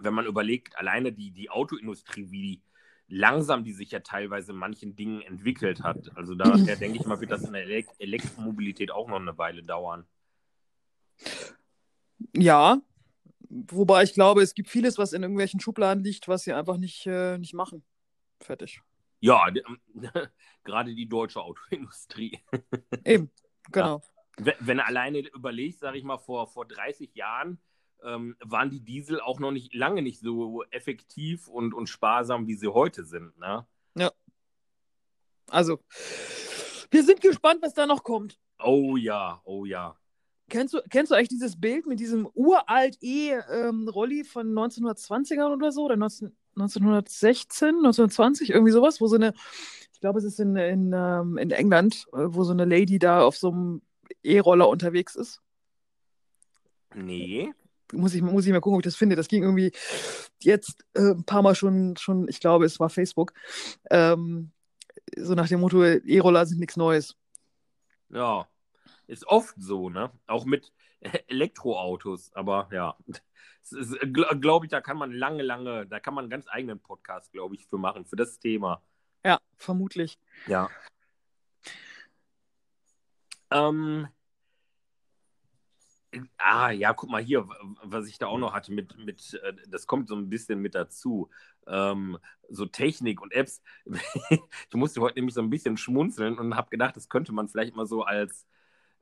[0.00, 2.62] Wenn man überlegt, alleine die, die Autoindustrie, wie
[3.08, 6.10] langsam die sich ja teilweise in manchen Dingen entwickelt hat.
[6.14, 9.62] Also daher denke ich mal, wird das in der Elekt Elektromobilität auch noch eine Weile
[9.62, 10.06] dauern.
[12.36, 12.80] Ja,
[13.48, 17.06] wobei ich glaube, es gibt vieles, was in irgendwelchen Schubladen liegt, was sie einfach nicht,
[17.06, 17.82] äh, nicht machen.
[18.40, 18.82] Fertig.
[19.20, 19.46] Ja,
[20.64, 22.40] gerade die deutsche Autoindustrie.
[23.04, 23.30] Eben,
[23.72, 24.02] genau.
[24.38, 24.54] Ja.
[24.60, 27.58] Wenn, du alleine überlegst, sage ich mal, vor, vor 30 Jahren
[28.04, 32.54] ähm, waren die Diesel auch noch nicht lange nicht so effektiv und, und sparsam, wie
[32.54, 33.36] sie heute sind.
[33.38, 33.66] Ne?
[33.94, 34.12] Ja.
[35.48, 35.80] Also,
[36.90, 38.38] wir sind gespannt, was da noch kommt.
[38.58, 39.96] Oh ja, oh ja.
[40.50, 45.72] Kennst du, kennst du eigentlich dieses Bild mit diesem uralt E-Rolli ähm, von 1920ern oder
[45.72, 45.84] so?
[45.84, 49.34] Oder 19, 1916, 1920, irgendwie sowas, wo so eine,
[49.92, 53.22] ich glaube, es ist in, in, ähm, in England, äh, wo so eine Lady da
[53.22, 53.82] auf so einem
[54.22, 55.42] E-Roller unterwegs ist.
[56.94, 57.52] Nee.
[57.92, 59.16] Muss ich, muss ich mal gucken, ob ich das finde.
[59.16, 59.72] Das ging irgendwie
[60.42, 63.32] jetzt äh, ein paar Mal schon, schon, ich glaube, es war Facebook.
[63.90, 64.52] Ähm,
[65.16, 67.16] so nach dem Motto, E-Roller sind nichts Neues.
[68.10, 68.46] Ja,
[69.06, 70.10] ist oft so, ne?
[70.26, 70.72] Auch mit
[71.28, 72.96] Elektroautos, aber ja.
[73.72, 77.32] Äh, glaube ich, da kann man lange, lange, da kann man einen ganz eigenen Podcast,
[77.32, 78.82] glaube ich, für machen, für das Thema.
[79.24, 80.18] Ja, vermutlich.
[80.46, 80.68] Ja.
[83.50, 84.08] Ähm,
[86.36, 87.48] ah, ja, guck mal hier,
[87.82, 90.74] was ich da auch noch hatte mit, mit äh, das kommt so ein bisschen mit
[90.74, 91.30] dazu.
[91.66, 93.62] Ähm, so Technik und Apps.
[94.30, 97.76] ich musste heute nämlich so ein bisschen schmunzeln und habe gedacht, das könnte man vielleicht
[97.76, 98.46] mal so als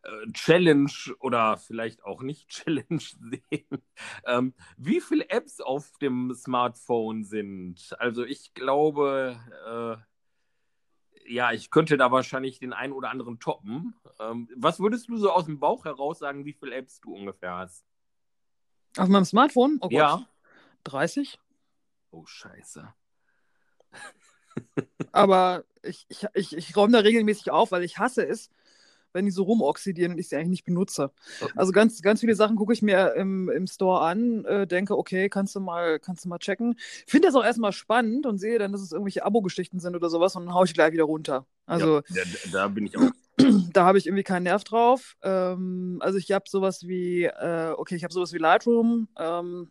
[0.03, 3.83] äh, Challenge oder vielleicht auch nicht Challenge sehen,
[4.27, 7.95] ähm, wie viele Apps auf dem Smartphone sind.
[7.99, 10.16] Also ich glaube, äh,
[11.29, 13.95] ja, ich könnte da wahrscheinlich den einen oder anderen toppen.
[14.19, 17.57] Ähm, was würdest du so aus dem Bauch heraus sagen, wie viele Apps du ungefähr
[17.57, 17.85] hast?
[18.97, 19.79] Auf meinem Smartphone?
[19.81, 19.89] Oh.
[19.91, 20.27] Ja.
[20.85, 21.39] 30?
[22.11, 22.93] Oh, scheiße.
[25.13, 28.51] Aber ich, ich, ich, ich räume da regelmäßig auf, weil ich hasse es,
[29.17, 31.11] wenn die so rumoxidieren und ich sie eigentlich nicht benutze.
[31.57, 35.29] Also ganz, ganz viele Sachen gucke ich mir im, im Store an, äh, denke, okay,
[35.29, 36.77] kannst du mal, kannst du mal checken.
[37.07, 40.37] Finde das auch erstmal spannend und sehe dann, dass es irgendwelche Abo-Geschichten sind oder sowas
[40.37, 41.47] und dann haue ich gleich wieder runter.
[41.67, 43.11] Also ja, da, da bin ich auch.
[43.73, 45.17] da habe ich irgendwie keinen Nerv drauf.
[45.23, 49.71] Ähm, also ich habe sowas wie, äh, okay, ich habe sowas wie Lightroom ähm,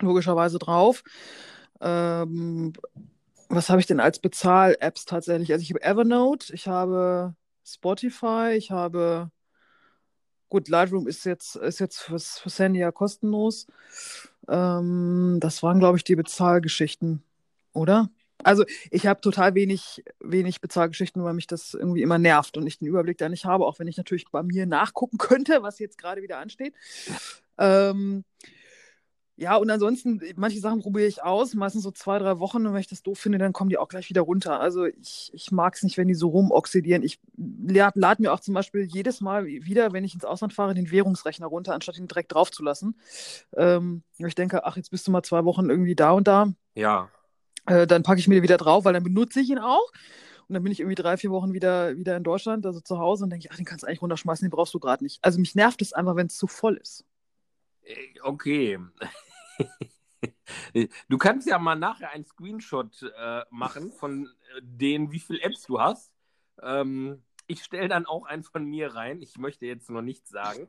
[0.00, 1.02] logischerweise drauf.
[1.80, 2.72] Ähm,
[3.48, 5.52] was habe ich denn als Bezahl-Apps tatsächlich?
[5.52, 7.34] Also ich habe Evernote, ich habe
[7.74, 9.30] Spotify, ich habe
[10.50, 13.66] gut, Lightroom ist jetzt, ist jetzt fürs, fürs Handy ja kostenlos.
[14.48, 17.22] Ähm, das waren, glaube ich, die Bezahlgeschichten,
[17.72, 18.10] oder?
[18.42, 22.78] Also ich habe total wenig, wenig Bezahlgeschichten, weil mich das irgendwie immer nervt und ich
[22.78, 25.98] den Überblick da nicht habe, auch wenn ich natürlich bei mir nachgucken könnte, was jetzt
[25.98, 26.74] gerade wieder ansteht.
[27.58, 28.24] Ähm,
[29.40, 32.80] ja, und ansonsten, manche Sachen probiere ich aus, meistens so zwei, drei Wochen und wenn
[32.80, 34.60] ich das doof finde, dann kommen die auch gleich wieder runter.
[34.60, 37.02] Also ich, ich mag es nicht, wenn die so rumoxidieren.
[37.02, 40.74] Ich lade lad mir auch zum Beispiel jedes Mal wieder, wenn ich ins Ausland fahre,
[40.74, 43.00] den Währungsrechner runter, anstatt ihn direkt draufzulassen.
[43.56, 46.52] Ähm, ich denke, ach, jetzt bist du mal zwei Wochen irgendwie da und da.
[46.74, 47.08] Ja.
[47.64, 49.90] Äh, dann packe ich mir den wieder drauf, weil dann benutze ich ihn auch.
[50.48, 53.24] Und dann bin ich irgendwie drei, vier Wochen wieder, wieder in Deutschland, also zu Hause,
[53.24, 55.18] und denke ich, ach, den kannst du eigentlich runterschmeißen, den brauchst du gerade nicht.
[55.22, 57.06] Also mich nervt es einfach, wenn es zu voll ist.
[57.84, 58.78] Äh, okay.
[61.08, 65.62] Du kannst ja mal nachher einen Screenshot äh, machen von äh, den, wie viele Apps
[65.64, 66.12] du hast.
[66.62, 69.22] Ähm, ich stelle dann auch einen von mir rein.
[69.22, 70.68] Ich möchte jetzt noch nichts sagen.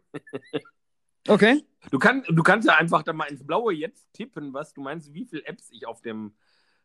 [1.28, 1.64] Okay.
[1.92, 5.14] Du, kann, du kannst ja einfach dann mal ins Blaue jetzt tippen, was du meinst,
[5.14, 6.34] wie viele Apps ich auf dem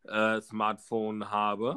[0.04, 1.76] äh, Smartphone habe.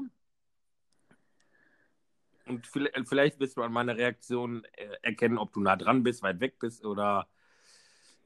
[2.45, 6.39] Und vielleicht wirst du an meiner Reaktion äh, erkennen, ob du nah dran bist, weit
[6.39, 7.29] weg bist oder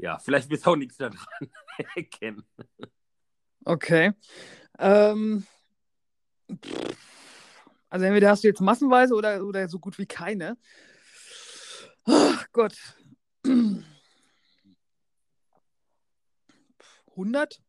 [0.03, 1.17] ja, vielleicht wirst du auch nichts daran
[1.95, 2.43] erkennen.
[3.63, 4.11] Okay.
[4.77, 5.47] Ähm,
[7.89, 10.57] also entweder hast du jetzt massenweise oder, oder so gut wie keine.
[12.03, 12.75] Ach Gott.
[17.11, 17.61] 100?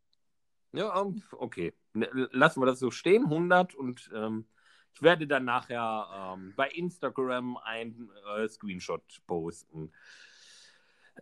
[0.73, 1.73] Ja, ähm, okay.
[1.92, 4.49] Ne, lassen wir das so stehen, 100 und ähm,
[4.92, 9.92] ich werde dann nachher ähm, bei Instagram ein äh, Screenshot posten.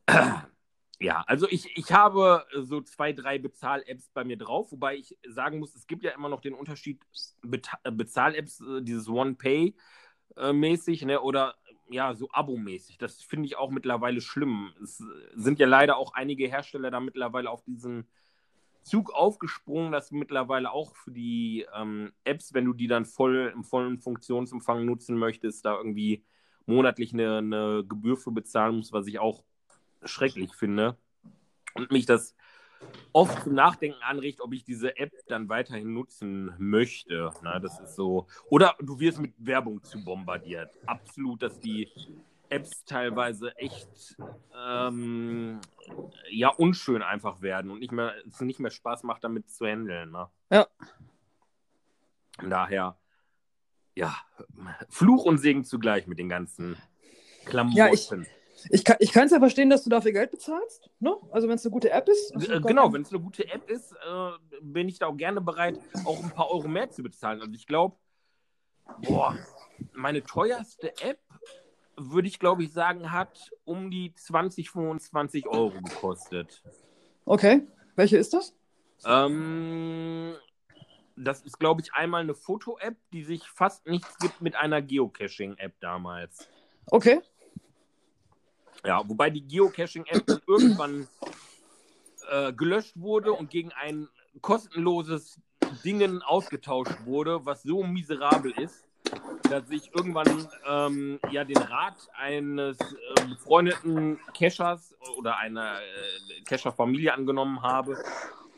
[1.03, 5.59] Ja, also ich, ich habe so zwei, drei Bezahl-Apps bei mir drauf, wobei ich sagen
[5.59, 7.01] muss, es gibt ja immer noch den Unterschied
[7.43, 11.57] äh, Bezahl-Apps, äh, dieses One-Pay-mäßig, ne, oder
[11.91, 12.99] ja, so Abo-mäßig.
[12.99, 14.73] Das finde ich auch mittlerweile schlimm.
[14.81, 15.03] Es
[15.35, 18.07] sind ja leider auch einige Hersteller da mittlerweile auf diesen
[18.83, 23.65] Zug aufgesprungen, dass mittlerweile auch für die ähm, Apps, wenn du die dann voll im
[23.65, 26.25] vollen Funktionsumfang nutzen möchtest, da irgendwie
[26.67, 29.45] monatlich eine, eine Gebühr für bezahlen musst, was ich auch
[30.05, 30.97] schrecklich finde
[31.75, 32.35] und mich das
[33.13, 37.31] oft zum Nachdenken anregt, ob ich diese App dann weiterhin nutzen möchte.
[37.43, 38.27] Na, das ist so.
[38.49, 40.71] Oder du wirst mit Werbung zu bombardiert.
[40.87, 41.89] Absolut, dass die
[42.49, 44.17] Apps teilweise echt
[44.55, 45.61] ähm,
[46.31, 50.11] ja unschön einfach werden und nicht mehr, es nicht mehr Spaß macht, damit zu handeln.
[50.11, 50.29] Ne?
[50.51, 50.67] Ja.
[52.43, 52.99] Daher,
[53.95, 54.15] ja,
[54.89, 56.77] Fluch und Segen zugleich mit den ganzen
[57.45, 57.77] Klamotten.
[57.77, 58.11] Ja, ich,
[58.71, 60.91] ich kann es ja verstehen, dass du dafür Geld bezahlst.
[61.01, 61.15] Ne?
[61.31, 62.33] Also wenn es eine gute App ist.
[62.49, 65.79] Äh, genau, wenn es eine gute App ist, äh, bin ich da auch gerne bereit,
[66.05, 67.41] auch ein paar Euro mehr zu bezahlen.
[67.41, 67.97] Also ich glaube,
[69.03, 69.37] boah,
[69.93, 71.19] meine teuerste App,
[71.97, 76.63] würde ich glaube ich sagen, hat um die 20, 25 Euro gekostet.
[77.25, 78.55] Okay, welche ist das?
[79.05, 80.35] Ähm,
[81.17, 85.79] das ist, glaube ich, einmal eine Foto-App, die sich fast nichts gibt mit einer Geocaching-App
[85.81, 86.49] damals.
[86.87, 87.21] Okay.
[88.85, 91.09] Ja, wobei die Geocaching-App dann irgendwann
[92.31, 94.09] äh, gelöscht wurde und gegen ein
[94.41, 95.41] kostenloses
[95.85, 98.85] Dingen ausgetauscht wurde, was so miserabel ist,
[99.51, 107.13] dass ich irgendwann ähm, ja den Rat eines äh, befreundeten Cachers oder einer äh, Cacher-Familie
[107.13, 108.03] angenommen habe,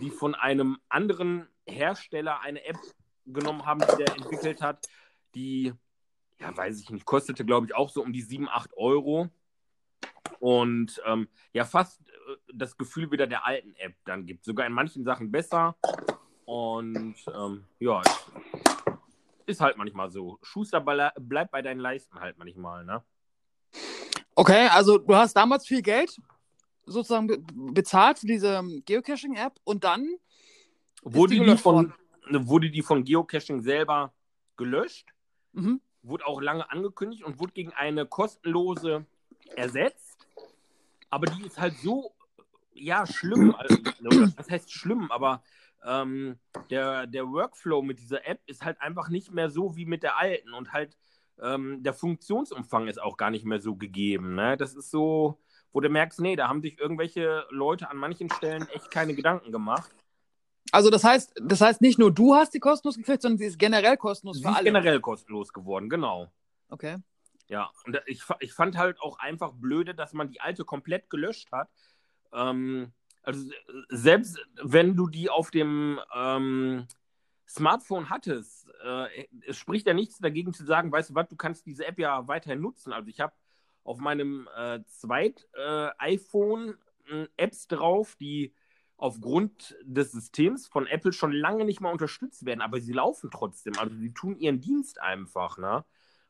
[0.00, 2.78] die von einem anderen Hersteller eine App
[3.26, 4.86] genommen haben, die der entwickelt hat,
[5.34, 5.72] die,
[6.38, 9.30] ja, weiß ich nicht, kostete, glaube ich, auch so um die 7, 8 Euro
[10.44, 14.44] und ähm, ja, fast äh, das Gefühl wieder der alten App dann gibt.
[14.44, 15.74] Sogar in manchen Sachen besser.
[16.44, 18.02] Und ähm, ja,
[19.46, 20.38] ist halt manchmal so.
[20.42, 23.02] Schuster bleibt bei deinen Leisten halt manchmal, ne?
[24.34, 26.14] Okay, also du hast damals viel Geld
[26.84, 27.38] sozusagen be
[27.72, 30.06] bezahlt für diese ähm, Geocaching-App und dann
[31.04, 31.94] wurde die, die von,
[32.30, 34.12] wurde die von Geocaching selber
[34.58, 35.08] gelöscht,
[35.52, 35.80] mhm.
[36.02, 39.06] wurde auch lange angekündigt und wurde gegen eine kostenlose
[39.56, 40.13] ersetzt
[41.10, 42.14] aber die ist halt so,
[42.72, 43.54] ja, schlimm.
[43.54, 43.76] Also,
[44.36, 45.42] das heißt schlimm, aber
[45.84, 46.38] ähm,
[46.70, 50.18] der, der Workflow mit dieser App ist halt einfach nicht mehr so wie mit der
[50.18, 50.96] alten und halt
[51.42, 54.34] ähm, der Funktionsumfang ist auch gar nicht mehr so gegeben.
[54.34, 54.56] Ne?
[54.56, 55.38] Das ist so,
[55.72, 59.52] wo du merkst, nee, da haben sich irgendwelche Leute an manchen Stellen echt keine Gedanken
[59.52, 59.94] gemacht.
[60.72, 63.58] Also das heißt, das heißt nicht nur du hast die kostenlos gekriegt, sondern sie ist
[63.58, 64.56] generell kostenlos sie für alle.
[64.56, 66.32] Sie ist generell kostenlos geworden, genau.
[66.68, 66.96] Okay.
[67.48, 71.52] Ja, und ich, ich fand halt auch einfach blöde, dass man die alte komplett gelöscht
[71.52, 71.68] hat.
[72.32, 72.92] Ähm,
[73.22, 73.50] also
[73.88, 76.86] selbst wenn du die auf dem ähm,
[77.48, 81.66] Smartphone hattest, äh, es spricht ja nichts dagegen zu sagen, weißt du was, du kannst
[81.66, 82.92] diese App ja weiterhin nutzen.
[82.92, 83.34] Also ich habe
[83.82, 86.78] auf meinem äh, Zweit-iPhone
[87.10, 88.54] äh, Apps drauf, die
[88.96, 93.78] aufgrund des Systems von Apple schon lange nicht mal unterstützt werden, aber sie laufen trotzdem.
[93.78, 95.84] Also sie tun ihren Dienst einfach, ne?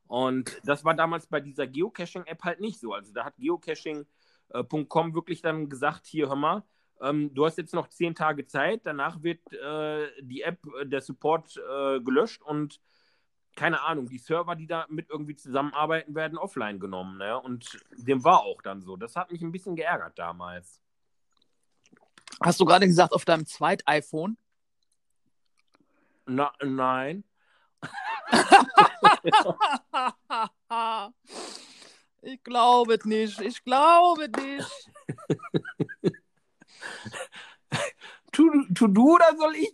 [0.06, 2.92] Und das war damals bei dieser Geocaching-App halt nicht so.
[2.92, 6.62] Also da hat Geocaching.com äh, wirklich dann gesagt, hier, hör mal,
[7.00, 11.00] ähm, du hast jetzt noch zehn Tage Zeit, danach wird äh, die App, äh, der
[11.00, 12.80] Support äh, gelöscht und
[13.56, 17.18] keine Ahnung, die Server, die da mit irgendwie zusammenarbeiten, werden offline genommen.
[17.18, 17.38] Ne?
[17.38, 18.96] Und dem war auch dann so.
[18.96, 20.80] Das hat mich ein bisschen geärgert damals.
[22.42, 24.36] Hast du gerade gesagt, auf deinem Zweit-iPhone?
[26.26, 27.22] Na, nein.
[32.22, 33.40] ich glaube nicht.
[33.40, 34.90] Ich glaube nicht.
[38.32, 39.72] tu, tu du oder soll ich?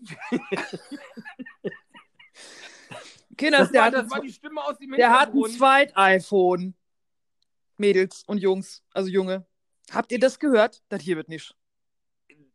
[3.36, 5.44] Kinders, das, der, war, hat, das war die Stimme aus dem der hat ein.
[5.51, 6.74] Zweit-iPhone.
[7.78, 9.46] Mädels und Jungs, also Junge.
[9.90, 10.82] Habt ihr das gehört?
[10.90, 11.57] Das hier wird nicht.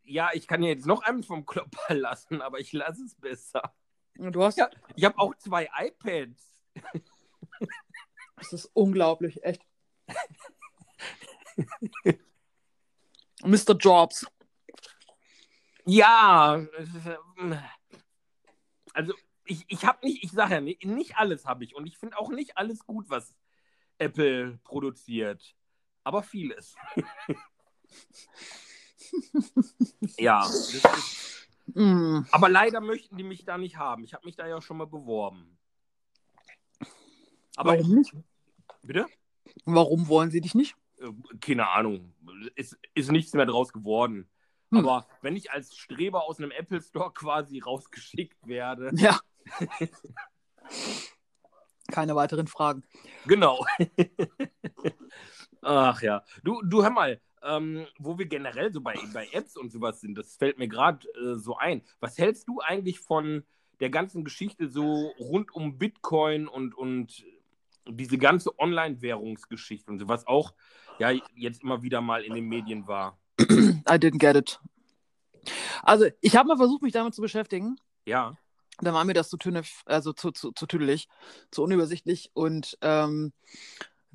[0.04, 3.74] Ja, ich kann ja jetzt noch einen vom Klopper lassen, aber ich lasse es besser.
[4.14, 4.58] Du hast.
[4.58, 6.55] Ja, ich habe auch zwei iPads.
[8.38, 9.65] Das ist unglaublich, echt.
[13.43, 13.78] Mr.
[13.80, 14.28] Jobs.
[15.86, 17.57] Ja, ähm,
[18.93, 19.13] also
[19.45, 22.19] ich, ich habe nicht, ich sage ja nicht, nicht alles habe ich und ich finde
[22.19, 23.34] auch nicht alles gut, was
[23.97, 25.55] Apple produziert,
[26.03, 26.76] aber vieles.
[30.17, 30.86] ja, ist,
[31.73, 32.21] Mm.
[32.32, 34.03] aber leider möchten die mich da nicht haben.
[34.03, 35.57] Ich habe mich da ja schon mal beworben.
[37.56, 38.14] Aber Warum nicht?
[38.84, 39.06] bitte?
[39.66, 40.76] Warum wollen sie dich nicht?
[40.99, 42.14] Äh, Keine Ahnung.
[42.56, 44.30] Ist, ist nichts mehr draus geworden.
[44.72, 44.80] Hm.
[44.80, 49.20] Aber wenn ich als Streber aus einem Apple Store quasi rausgeschickt werde, Ja.
[51.91, 52.84] Keine weiteren Fragen.
[53.28, 53.64] Genau.
[55.62, 56.24] Ach ja.
[56.43, 60.18] Du, du hör mal, ähm, wo wir generell so bei, bei Apps und sowas sind,
[60.18, 61.84] das fällt mir gerade äh, so ein.
[61.99, 63.45] Was hältst du eigentlich von
[63.80, 67.24] der ganzen Geschichte so rund um Bitcoin und, und
[67.88, 70.54] diese ganze Online-Währungsgeschichte und so, was auch
[71.00, 73.20] ja jetzt immer wieder mal in den Medien war?
[73.40, 74.60] I didn't get it.
[75.84, 77.78] Also, ich habe mal versucht, mich damit zu beschäftigen.
[78.06, 78.36] Ja.
[78.80, 81.08] Da war mir das zu tünnef, also zu, zu, zu tüdelig,
[81.52, 83.32] zu unübersichtlich und ähm,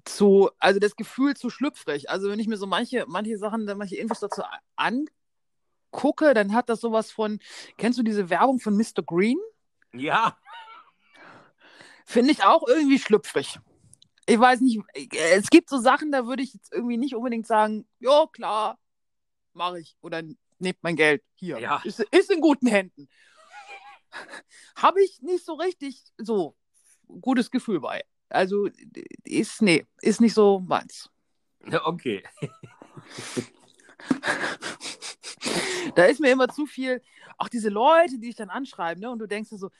[0.05, 2.11] zu, also das Gefühl zu schlüpfrig.
[2.11, 4.43] Also wenn ich mir so manche, manche Sachen, manche Infos dazu
[4.77, 7.39] angucke, dann hat das sowas von,
[7.79, 9.03] kennst du diese Werbung von Mr.
[9.05, 9.39] Green?
[9.93, 10.37] Ja.
[12.11, 13.61] Finde ich auch irgendwie schlüpfrig.
[14.26, 14.80] Ich weiß nicht,
[15.12, 18.80] es gibt so Sachen, da würde ich jetzt irgendwie nicht unbedingt sagen, ja klar,
[19.52, 20.20] mache ich oder
[20.58, 21.61] nehmt mein Geld hier.
[21.61, 21.80] Ja.
[21.84, 23.08] Ist, ist in guten Händen.
[24.74, 26.56] Habe ich nicht so richtig so
[27.20, 28.02] gutes Gefühl bei.
[28.28, 28.68] Also
[29.22, 31.11] ist, nee, ist nicht so meins.
[31.84, 32.24] Okay.
[35.94, 37.02] Da ist mir immer zu viel,
[37.38, 39.11] auch diese Leute, die dich dann anschreiben, ne?
[39.11, 39.70] Und du denkst dir so,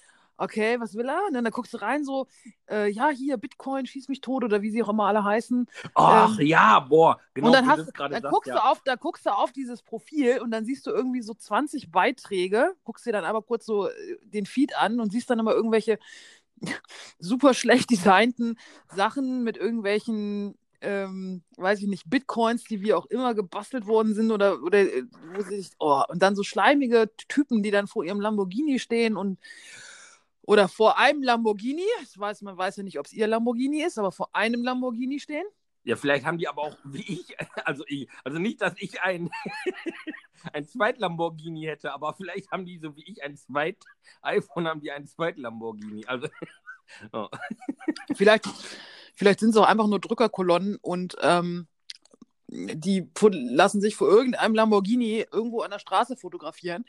[0.41, 1.21] okay, was will er?
[1.29, 2.27] Und dann guckst du rein, so,
[2.69, 5.69] äh, ja, hier, Bitcoin, schieß mich tot oder wie sie auch immer alle heißen.
[5.95, 8.55] Ach ja, boah, genau und dann, hast, dann sagst, guckst ja.
[8.55, 11.91] du auf, da guckst du auf dieses Profil und dann siehst du irgendwie so 20
[11.91, 15.53] Beiträge, guckst dir dann aber kurz so äh, den Feed an und siehst dann immer
[15.53, 15.99] irgendwelche
[17.19, 23.35] super schlecht designten Sachen mit irgendwelchen, ähm, weiß ich nicht, Bitcoins, die wie auch immer
[23.35, 27.63] gebastelt worden sind oder, oder äh, wo sie sich, oh, und dann so schleimige Typen,
[27.63, 29.39] die dann vor ihrem Lamborghini stehen und
[30.51, 33.99] oder vor einem Lamborghini, ich weiß, man weiß ja nicht, ob es ihr Lamborghini ist,
[33.99, 35.47] aber vor einem Lamborghini stehen.
[35.85, 39.31] Ja, vielleicht haben die aber auch, wie ich, also ich, also nicht, dass ich ein,
[40.53, 45.07] ein Zweit-Lamborghini hätte, aber vielleicht haben die, so wie ich, ein Zweit-iPhone, haben die ein
[45.07, 46.07] Zweit-Lamborghini.
[46.07, 46.27] Also,
[47.13, 47.29] oh.
[48.17, 48.49] Vielleicht,
[49.15, 51.69] vielleicht sind es auch einfach nur Drückerkolonnen und ähm,
[52.49, 56.85] die lassen sich vor irgendeinem Lamborghini irgendwo an der Straße fotografieren,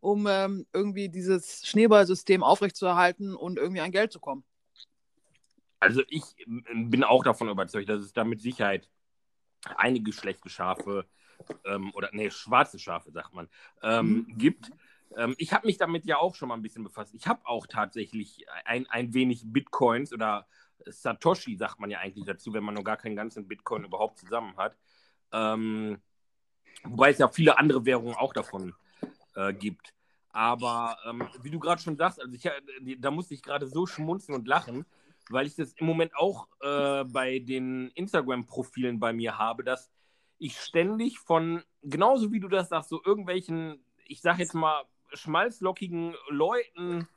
[0.00, 4.44] um ähm, irgendwie dieses Schneeballsystem aufrechtzuerhalten und irgendwie an Geld zu kommen.
[5.80, 8.88] also ich ähm, bin auch davon überzeugt, dass es da mit Sicherheit
[9.76, 11.06] einige schlechte Schafe
[11.64, 13.48] ähm, oder nee, schwarze Schafe, sagt man,
[13.82, 14.70] ähm, gibt.
[15.16, 17.14] Ähm, ich habe mich damit ja auch schon mal ein bisschen befasst.
[17.14, 20.46] Ich habe auch tatsächlich ein, ein wenig Bitcoins oder
[20.86, 24.56] Satoshi, sagt man ja eigentlich dazu, wenn man noch gar keinen ganzen Bitcoin überhaupt zusammen
[24.56, 24.76] hat.
[25.32, 25.98] Ähm,
[26.84, 28.74] wobei es ja viele andere Währungen auch davon
[29.38, 29.94] äh, gibt.
[30.30, 32.52] Aber ähm, wie du gerade schon sagst, also ich, äh,
[32.98, 34.84] da musste ich gerade so schmunzeln und lachen,
[35.30, 39.90] weil ich das im Moment auch äh, bei den Instagram-Profilen bei mir habe, dass
[40.38, 46.14] ich ständig von, genauso wie du das sagst, so irgendwelchen, ich sag jetzt mal, schmalzlockigen
[46.28, 47.08] Leuten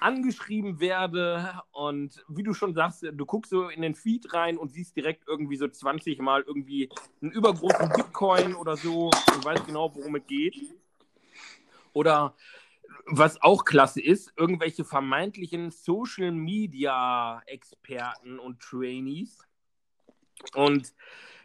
[0.00, 4.70] angeschrieben werde und wie du schon sagst, du guckst so in den Feed rein und
[4.70, 6.90] siehst direkt irgendwie so 20 Mal irgendwie
[7.22, 10.56] einen übergroßen Bitcoin oder so und weißt genau, worum es geht.
[11.92, 12.34] Oder
[13.06, 19.38] was auch klasse ist, irgendwelche vermeintlichen Social Media Experten und Trainees.
[20.54, 20.92] Und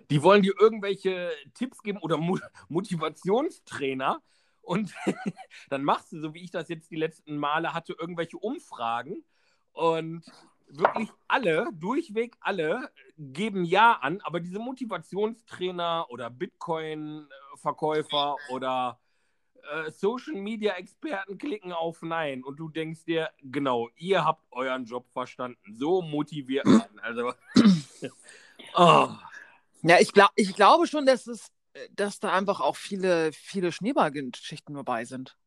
[0.09, 2.39] die wollen dir irgendwelche Tipps geben oder Mo
[2.69, 4.21] Motivationstrainer.
[4.61, 4.93] Und
[5.69, 9.23] dann machst du, so wie ich das jetzt die letzten Male hatte, irgendwelche Umfragen.
[9.71, 10.25] Und
[10.67, 14.21] wirklich alle, durchweg alle, geben Ja an.
[14.21, 18.99] Aber diese Motivationstrainer oder Bitcoin-Verkäufer oder
[19.71, 24.85] äh, Social Media Experten klicken auf Nein und du denkst dir, genau, ihr habt euren
[24.85, 25.59] Job verstanden.
[25.73, 26.87] So motiviert man.
[27.01, 27.33] Also.
[28.75, 29.09] oh.
[29.83, 31.51] Ja, ich, glaub, ich glaube schon, dass es,
[31.91, 35.37] dass da einfach auch viele, viele Schneeballgeschichten dabei sind.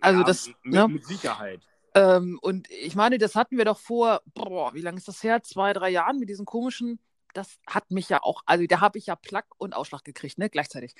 [0.00, 0.46] Also ja, das.
[0.46, 0.88] Mit, ne?
[0.88, 1.60] mit Sicherheit.
[1.94, 5.42] Ähm, und ich meine, das hatten wir doch vor, boah, wie lange ist das her?
[5.42, 7.00] Zwei, drei Jahren mit diesen komischen
[7.34, 10.50] das hat mich ja auch, also da habe ich ja Plack und Ausschlag gekriegt, ne,
[10.50, 10.94] gleichzeitig.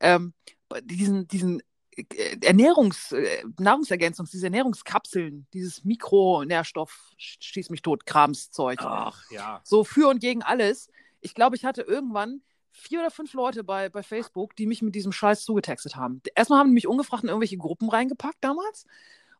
[0.00, 0.34] Ähm,
[0.82, 1.62] diesen, diesen
[2.42, 8.78] Ernährungs, äh, Nahrungsergänzungs, diese Ernährungskapseln, dieses Mikronährstoff, schieß mich tot, Kramszeug.
[8.82, 9.60] Ach ja.
[9.64, 10.90] So für und gegen alles.
[11.20, 14.94] Ich glaube, ich hatte irgendwann vier oder fünf Leute bei, bei Facebook, die mich mit
[14.94, 16.22] diesem Scheiß zugetextet haben.
[16.34, 18.86] Erstmal haben die mich ungefragt in irgendwelche Gruppen reingepackt damals.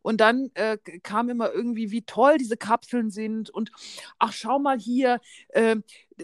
[0.03, 3.51] Und dann äh, kam immer irgendwie, wie toll diese Kapseln sind.
[3.51, 3.71] Und
[4.19, 5.77] ach, schau mal hier, äh,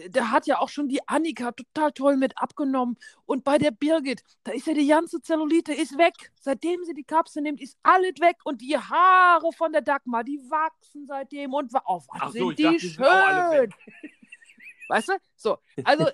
[0.09, 2.97] da hat ja auch schon die Annika total toll mit abgenommen.
[3.25, 6.31] Und bei der Birgit, da ist ja die ganze Zellulite ist weg.
[6.39, 8.37] Seitdem sie die Kapsel nimmt, ist alles weg.
[8.43, 11.53] Und die Haare von der Dagmar, die wachsen seitdem.
[11.53, 13.73] Und oh, was ach sind so, die dachte, schön.
[14.89, 15.13] weißt du?
[15.35, 16.09] So, also.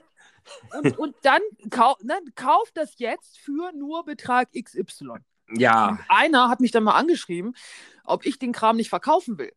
[0.78, 5.20] und, und dann kau ne, kauft das jetzt für nur Betrag XY.
[5.54, 5.89] Ja.
[5.89, 7.56] Und einer hat mich dann mal angeschrieben,
[8.04, 9.54] ob ich den Kram nicht verkaufen will.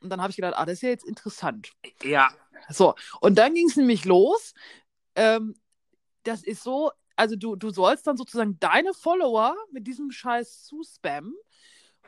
[0.00, 1.72] Und dann habe ich gedacht, ah, das ist ja jetzt interessant.
[2.02, 2.30] Ja.
[2.68, 4.54] So, und dann ging es nämlich los.
[5.14, 5.54] Ähm,
[6.24, 10.82] das ist so, also du, du sollst dann sozusagen deine Follower mit diesem Scheiß zu
[10.82, 11.34] spammen.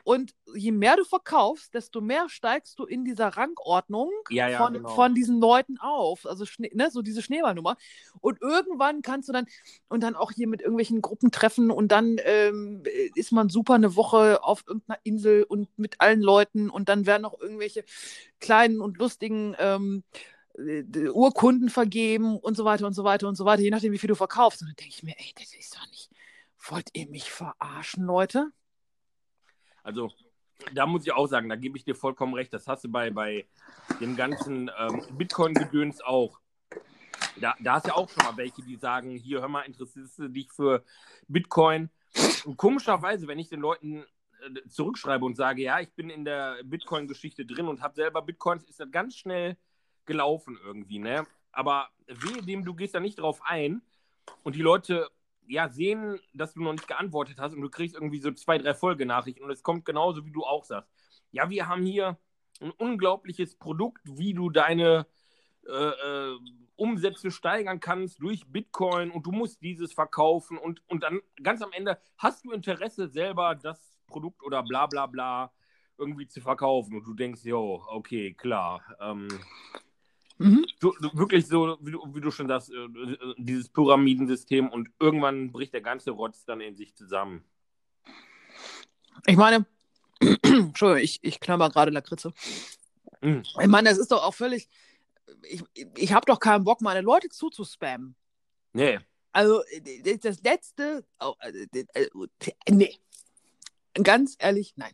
[0.07, 4.73] Und je mehr du verkaufst, desto mehr steigst du in dieser Rangordnung ja, ja, von,
[4.75, 4.87] genau.
[4.87, 6.25] von diesen Leuten auf.
[6.25, 7.75] Also ne, so diese Schneeballnummer.
[8.21, 9.47] Und irgendwann kannst du dann,
[9.89, 12.83] und dann auch hier mit irgendwelchen Gruppen treffen und dann ähm,
[13.15, 17.25] ist man super eine Woche auf irgendeiner Insel und mit allen Leuten und dann werden
[17.25, 17.83] auch irgendwelche
[18.39, 20.05] kleinen und lustigen ähm,
[20.57, 23.97] äh, Urkunden vergeben und so weiter und so weiter und so weiter, je nachdem, wie
[23.97, 24.61] viel du verkaufst.
[24.61, 26.09] Und dann denke ich mir, ey, das ist doch nicht.
[26.69, 28.53] Wollt ihr mich verarschen, Leute?
[29.87, 30.11] Also,
[30.73, 32.51] da muss ich auch sagen, da gebe ich dir vollkommen recht.
[32.51, 33.47] Das hast du bei, bei
[34.01, 36.41] dem ganzen ähm, Bitcoin-Gedöns auch.
[37.39, 40.19] Da, da hast du ja auch schon mal welche, die sagen: Hier, hör mal, interessierst
[40.19, 40.83] du dich für
[41.29, 41.89] Bitcoin?
[42.43, 44.03] Und komischerweise, wenn ich den Leuten
[44.41, 48.65] äh, zurückschreibe und sage: Ja, ich bin in der Bitcoin-Geschichte drin und habe selber Bitcoins,
[48.65, 49.55] ist das ganz schnell
[50.05, 51.25] gelaufen irgendwie, ne?
[51.53, 53.81] Aber wehe dem, du gehst da nicht drauf ein
[54.43, 55.09] und die Leute
[55.47, 58.73] ja, sehen, dass du noch nicht geantwortet hast und du kriegst irgendwie so zwei, drei
[58.73, 60.89] Folgenachrichten und es kommt genauso, wie du auch sagst.
[61.31, 62.17] Ja, wir haben hier
[62.61, 65.05] ein unglaubliches Produkt, wie du deine
[65.67, 66.37] äh, äh,
[66.75, 71.71] Umsätze steigern kannst durch Bitcoin und du musst dieses verkaufen und, und dann ganz am
[71.71, 75.51] Ende hast du Interesse selber das Produkt oder bla bla bla
[75.97, 78.81] irgendwie zu verkaufen und du denkst, jo, okay, klar.
[78.99, 79.27] Ähm,
[80.37, 80.65] Mhm.
[80.79, 82.87] So, wirklich so, wie du, wie du schon sagst, äh,
[83.37, 87.43] dieses Pyramidensystem und irgendwann bricht der ganze Rotz dann in sich zusammen.
[89.25, 89.65] Ich meine,
[90.19, 92.33] Entschuldigung, ich, ich klammer gerade Lakritze.
[93.21, 93.43] Mhm.
[93.59, 94.69] Ich meine, das ist doch auch völlig.
[95.43, 95.63] Ich,
[95.95, 98.15] ich habe doch keinen Bock, meine Leute zuzuspammen.
[98.73, 98.99] Nee.
[99.31, 99.63] Also,
[100.21, 101.03] das letzte.
[101.19, 102.09] Oh, äh, äh,
[102.69, 102.95] nee.
[103.93, 104.93] Ganz ehrlich, nein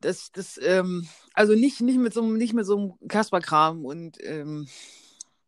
[0.00, 4.18] das, das, ähm, also nicht, nicht mit so einem, nicht mit so einem Kasperkram und
[4.22, 4.68] ähm,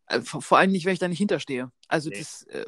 [0.06, 1.70] äh, vor allem nicht, wenn ich da nicht hinterstehe.
[1.86, 2.18] Also nee.
[2.18, 2.64] das, äh,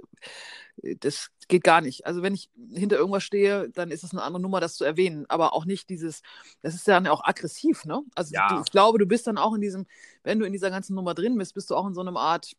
[1.00, 2.06] das geht gar nicht.
[2.06, 5.26] Also wenn ich hinter irgendwas stehe, dann ist es eine andere Nummer, das zu erwähnen.
[5.28, 6.22] Aber auch nicht dieses,
[6.62, 8.02] das ist dann auch aggressiv, ne?
[8.14, 8.48] Also ja.
[8.48, 9.86] du, ich glaube, du bist dann auch in diesem,
[10.22, 12.52] wenn du in dieser ganzen Nummer drin bist, bist du auch in so einem Art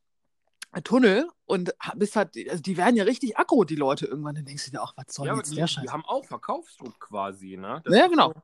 [0.84, 4.36] Tunnel und bist halt, also die werden ja richtig aggro, die Leute irgendwann.
[4.36, 5.84] Dann denkst du dir auch, was soll ja, jetzt die, der Scheiß?
[5.84, 7.82] Die haben auch Verkaufsdruck quasi, ne?
[7.84, 8.30] Das ja, genau.
[8.30, 8.42] So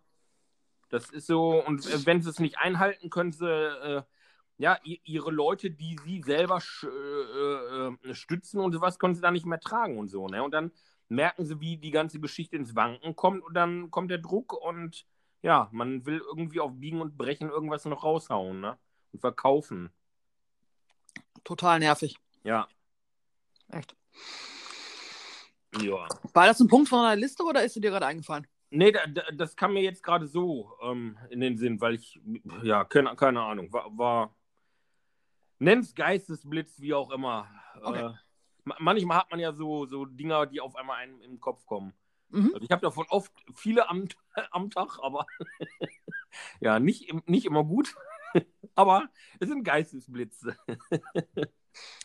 [0.89, 4.03] das ist so, und wenn sie es nicht einhalten, können sie äh,
[4.57, 9.45] ja ihre Leute, die sie selber äh, äh, stützen und sowas, können sie da nicht
[9.45, 10.43] mehr tragen und so, ne?
[10.43, 10.71] Und dann
[11.09, 15.05] merken sie, wie die ganze Geschichte ins Wanken kommt und dann kommt der Druck und
[15.41, 18.77] ja, man will irgendwie auf Biegen und Brechen irgendwas noch raushauen, ne?
[19.11, 19.91] Und verkaufen.
[21.43, 22.17] Total nervig.
[22.43, 22.67] Ja.
[23.69, 23.95] Echt.
[25.81, 26.07] Ja.
[26.33, 28.47] War das ein Punkt von einer Liste oder ist dir gerade eingefallen?
[28.69, 32.19] Nee, da, da, das kam mir jetzt gerade so ähm, in den Sinn, weil ich,
[32.63, 34.35] ja, keine, keine Ahnung, war, war
[35.59, 37.47] nenn's Geistesblitz, wie auch immer.
[37.81, 38.07] Okay.
[38.07, 38.13] Äh,
[38.65, 41.93] ma- manchmal hat man ja so, so Dinger, die auf einmal einem im Kopf kommen.
[42.29, 42.51] Mhm.
[42.53, 44.07] Also ich habe davon oft viele am,
[44.51, 45.25] am Tag, aber
[46.59, 47.95] ja, nicht, nicht immer gut.
[48.75, 49.09] aber
[49.39, 50.57] es sind Geistesblitze.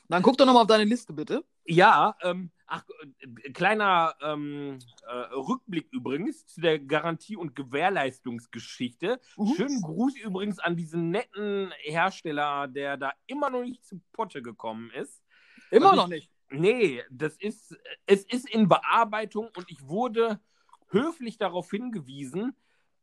[0.08, 1.44] Dann guck doch nochmal auf deine Liste, bitte.
[1.64, 2.84] Ja, ähm, ach,
[3.20, 9.20] äh, kleiner ähm, äh, Rückblick übrigens zu der Garantie- und Gewährleistungsgeschichte.
[9.36, 9.54] Mhm.
[9.54, 14.90] Schönen Gruß übrigens an diesen netten Hersteller, der da immer noch nicht zu Potte gekommen
[14.90, 15.22] ist.
[15.70, 16.30] Immer Und noch nicht.
[16.50, 20.40] Nee, das ist, es ist in Bearbeitung und ich wurde
[20.88, 22.54] höflich darauf hingewiesen,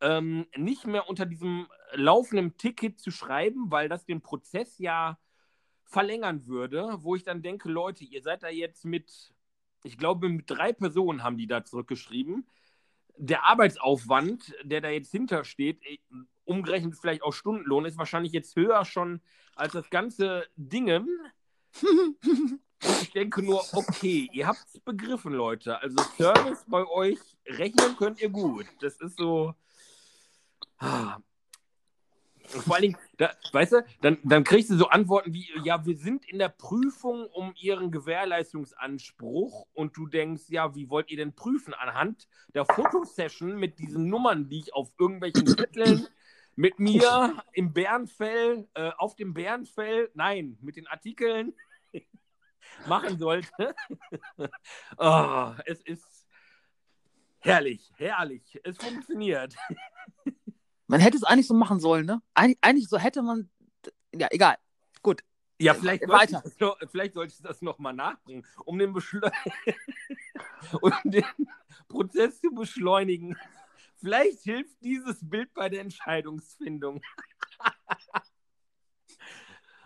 [0.01, 5.17] ähm, nicht mehr unter diesem laufenden Ticket zu schreiben, weil das den Prozess ja
[5.89, 9.33] verlängern würde, wo ich dann denke, Leute, ihr seid da jetzt mit,
[9.83, 12.47] ich glaube, mit drei Personen haben die da zurückgeschrieben.
[13.17, 15.99] Der Arbeitsaufwand, der da jetzt hintersteht, eh,
[16.45, 19.21] umgerechnet vielleicht auch Stundenlohn, ist wahrscheinlich jetzt höher schon
[19.55, 21.07] als das ganze Dingen.
[22.81, 25.81] Ich denke nur, okay, ihr habt es begriffen, Leute.
[25.81, 28.67] Also Service bei euch, rechnen könnt ihr gut.
[28.79, 29.53] Das ist so.
[32.53, 35.85] Und Vor allen Dingen, da, weißt du, dann, dann kriegst du so Antworten wie, ja,
[35.85, 41.17] wir sind in der Prüfung um ihren Gewährleistungsanspruch und du denkst, ja, wie wollt ihr
[41.17, 41.73] denn prüfen?
[41.73, 46.07] Anhand der Fotosession mit diesen Nummern, die ich auf irgendwelchen Zetteln
[46.55, 51.53] mit mir im Bärenfell, äh, auf dem Bärenfell, nein, mit den Artikeln
[52.87, 53.75] machen sollte.
[54.97, 56.27] oh, es ist
[57.39, 58.59] herrlich, herrlich.
[58.63, 59.55] Es funktioniert.
[60.89, 62.19] Man hätte es eigentlich so machen sollen, ne?
[62.33, 63.47] Eig eigentlich so hätte man.
[64.11, 64.57] Ja, egal.
[65.03, 65.23] Gut.
[65.59, 66.41] Ja, vielleicht Weiter.
[66.41, 68.95] sollte ich das noch, vielleicht sollte ich das nochmal nachbringen, um den,
[70.81, 71.25] um den
[71.87, 73.37] Prozess zu beschleunigen.
[73.97, 77.03] Vielleicht hilft dieses Bild bei der Entscheidungsfindung.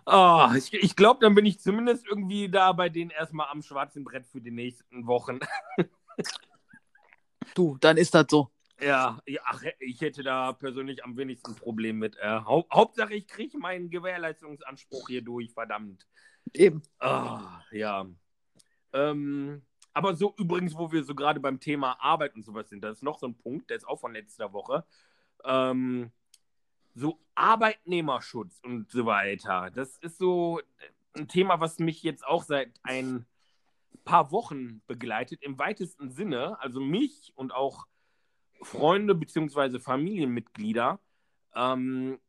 [0.06, 4.06] oh, ich ich glaube, dann bin ich zumindest irgendwie da bei denen erstmal am schwarzen
[4.06, 5.40] Brett für die nächsten Wochen.
[7.56, 8.53] Du, dann ist das so.
[8.84, 12.18] Ja, ach, ich hätte da persönlich am wenigsten Problem mit.
[12.18, 16.06] Äh, Hau Hauptsache, ich kriege meinen Gewährleistungsanspruch hier durch, verdammt.
[16.54, 16.82] Eben.
[17.00, 18.06] Ah, ja.
[18.92, 19.62] Ähm,
[19.94, 23.04] aber so übrigens, wo wir so gerade beim Thema Arbeit und sowas sind, das ist
[23.04, 24.84] noch so ein Punkt, der ist auch von letzter Woche.
[25.46, 26.12] Ähm,
[26.94, 29.72] so Arbeitnehmerschutz und so weiter.
[29.72, 30.60] Das ist so
[31.14, 33.26] ein Thema, was mich jetzt auch seit ein
[34.04, 36.60] paar Wochen begleitet, im weitesten Sinne.
[36.60, 37.88] Also mich und auch
[38.64, 39.80] Freunde bzw.
[39.80, 41.00] Familienmitglieder.
[41.56, 42.20] Ähm,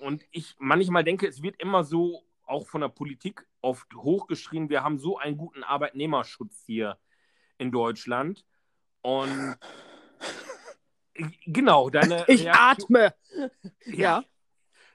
[0.00, 4.82] und ich manchmal denke, es wird immer so auch von der Politik oft hochgeschrien, wir
[4.82, 6.98] haben so einen guten Arbeitnehmerschutz hier
[7.56, 8.44] in Deutschland.
[9.00, 9.56] Und
[11.46, 13.14] genau, deine Ich Reaktion- atme.
[13.86, 14.22] ja.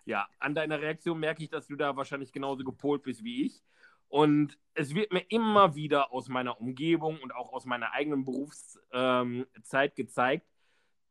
[0.06, 0.28] Ja.
[0.40, 3.64] An deiner Reaktion merke ich, dass du da wahrscheinlich genauso gepolt bist wie ich.
[4.08, 8.82] Und es wird mir immer wieder aus meiner Umgebung und auch aus meiner eigenen Berufszeit
[8.92, 9.46] ähm,
[9.96, 10.49] gezeigt,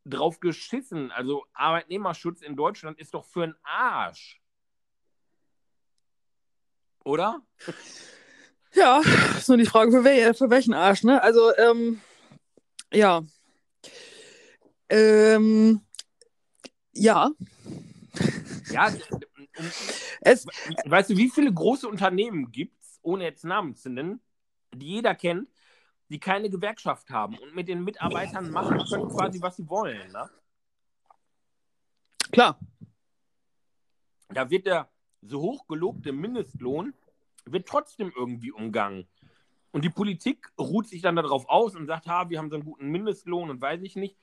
[0.09, 1.11] drauf geschissen.
[1.13, 4.41] Also Arbeitnehmerschutz in Deutschland ist doch für einen Arsch.
[7.05, 7.43] Oder?
[8.75, 9.01] Ja,
[9.37, 11.23] ist nur die Frage, für, wel für welchen Arsch, ne?
[11.23, 12.01] Also, ähm,
[12.93, 13.23] ja.
[14.91, 15.81] Ähm,
[16.93, 17.31] ja.
[18.71, 18.93] Ja,
[20.21, 20.47] Es,
[20.85, 24.21] weißt du, wie viele große Unternehmen gibt es, ohne jetzt Namen zu nennen,
[24.75, 25.49] die jeder kennt,
[26.11, 30.11] die keine Gewerkschaft haben und mit den Mitarbeitern machen können quasi, was sie wollen.
[30.13, 30.31] Ne?
[32.31, 32.59] klar.
[34.29, 34.91] Da wird der
[35.23, 36.95] so hoch gelobte Mindestlohn
[37.45, 39.09] wird trotzdem irgendwie umgangen.
[39.71, 42.65] Und die Politik ruht sich dann darauf aus und sagt, ha, wir haben so einen
[42.65, 44.17] guten Mindestlohn und weiß ich nicht,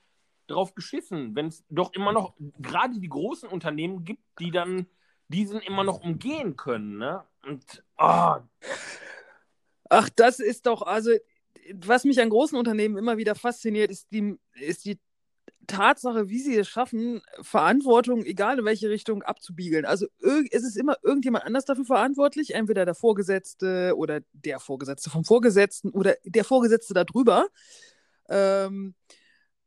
[0.46, 4.86] drauf geschissen, wenn es doch immer noch gerade die großen Unternehmen gibt, die dann
[5.28, 6.98] diesen immer noch umgehen können.
[6.98, 7.24] Ne?
[7.42, 8.42] Und ah,
[9.88, 11.10] Ach, das ist doch, also,
[11.74, 14.98] was mich an großen Unternehmen immer wieder fasziniert, ist die, ist die
[15.66, 19.84] Tatsache, wie sie es schaffen, Verantwortung, egal in welche Richtung, abzubiegeln.
[19.84, 20.06] Also
[20.50, 25.90] es ist immer irgendjemand anders dafür verantwortlich, entweder der Vorgesetzte oder der Vorgesetzte vom Vorgesetzten
[25.90, 27.48] oder der Vorgesetzte darüber,
[28.28, 28.94] ähm,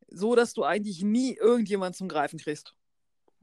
[0.08, 2.74] so dass du eigentlich nie irgendjemand zum Greifen kriegst.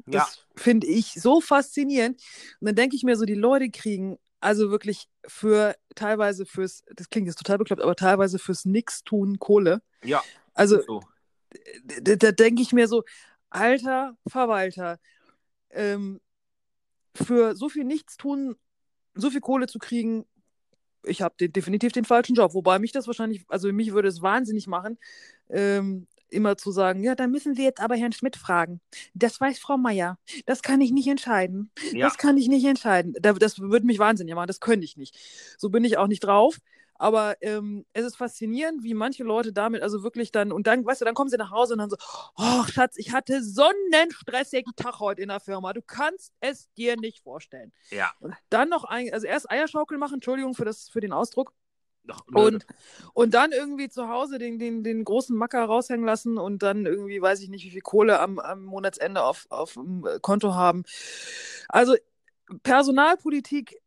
[0.07, 2.21] ja, Das finde ich so faszinierend.
[2.59, 7.09] Und dann denke ich mir so, die Leute kriegen also wirklich für teilweise fürs, das
[7.09, 9.81] klingt jetzt total bekloppt, aber teilweise fürs Nix-Tun Kohle.
[10.03, 10.23] ja,
[10.53, 11.01] Also so.
[12.01, 13.03] da, da denke ich mir so,
[13.49, 14.99] alter Verwalter,
[15.71, 16.21] ähm,
[17.15, 18.55] für so viel Nichtstun,
[19.15, 20.25] so viel Kohle zu kriegen,
[21.03, 22.53] ich habe definitiv den falschen Job.
[22.53, 24.97] Wobei mich das wahrscheinlich, also mich würde es wahnsinnig machen,
[25.49, 28.81] ähm, immer zu sagen, ja, dann müssen Sie jetzt aber Herrn Schmidt fragen.
[29.13, 30.17] Das weiß Frau Meier.
[30.45, 31.71] Das kann ich nicht entscheiden.
[31.91, 32.07] Ja.
[32.07, 33.13] Das kann ich nicht entscheiden.
[33.19, 34.47] Da- Das würde mich wahnsinnig machen.
[34.47, 35.15] Das könnte ich nicht.
[35.57, 36.57] So bin ich auch nicht drauf.
[36.99, 40.99] Aber ähm, es ist faszinierend, wie manche Leute damit, also wirklich dann, und dann, weißt
[41.01, 41.97] du, dann kommen sie nach Hause und dann so,
[42.37, 45.73] oh Schatz, ich hatte so einen stressigen Tag heute in der Firma.
[45.73, 47.71] Du kannst es dir nicht vorstellen.
[47.91, 48.11] Ja.
[48.19, 51.53] Und dann noch ein, also erst Eierschaukel machen, Entschuldigung für, das, für den Ausdruck.
[52.07, 52.65] Doch, Und,
[53.13, 57.21] und dann irgendwie zu Hause den, den, den großen Macker raushängen lassen und dann irgendwie,
[57.21, 60.83] weiß ich nicht, wie viel Kohle am, am Monatsende auf, auf dem äh, Konto haben.
[61.67, 61.95] Also
[62.63, 63.81] Personalpolitik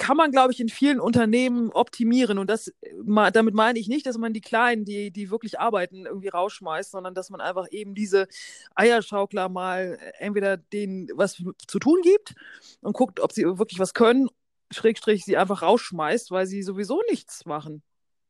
[0.00, 2.38] kann man, glaube ich, in vielen Unternehmen optimieren.
[2.38, 6.06] Und das, äh, damit meine ich nicht, dass man die Kleinen, die, die wirklich arbeiten,
[6.06, 8.26] irgendwie rausschmeißt, sondern dass man einfach eben diese
[8.74, 12.34] Eierschaukler mal äh, entweder denen was zu tun gibt
[12.80, 14.28] und guckt, ob sie wirklich was können,
[14.72, 17.82] Schrägstrich sie einfach rausschmeißt, weil sie sowieso nichts machen.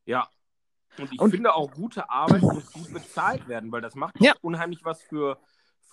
[0.05, 0.27] Ja.
[0.97, 4.33] Und ich Und- finde auch, gute Arbeit muss gut bezahlt werden, weil das macht Ja.
[4.41, 5.39] unheimlich was für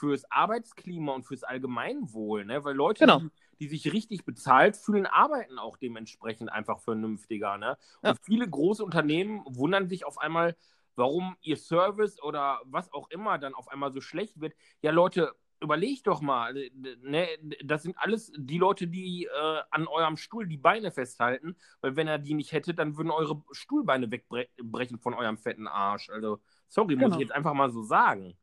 [0.00, 2.62] fürs Arbeitsklima und fürs Allgemeinwohl, ne?
[2.62, 3.18] Weil Leute, Genau.
[3.18, 7.76] die, die sich richtig bezahlt fühlen, arbeiten auch dementsprechend einfach vernünftiger, ne?
[8.04, 8.10] Ja.
[8.10, 10.56] Und viele große Unternehmen wundern sich auf einmal,
[10.94, 14.54] warum ihr Service oder was auch immer dann auf einmal so schlecht wird.
[14.82, 16.70] Ja, Leute, überlegt doch mal, äh,
[17.02, 17.26] ne,
[17.64, 22.08] das sind alles die Leute, die äh, an eurem Stuhl die Beine festhalten, weil wenn
[22.08, 26.10] er die nicht hätte, dann würden eure Stuhlbeine wegbrechen von eurem fetten Arsch.
[26.10, 27.16] Also, sorry, muss Genau.
[27.16, 28.36] ich jetzt einfach mal so sagen.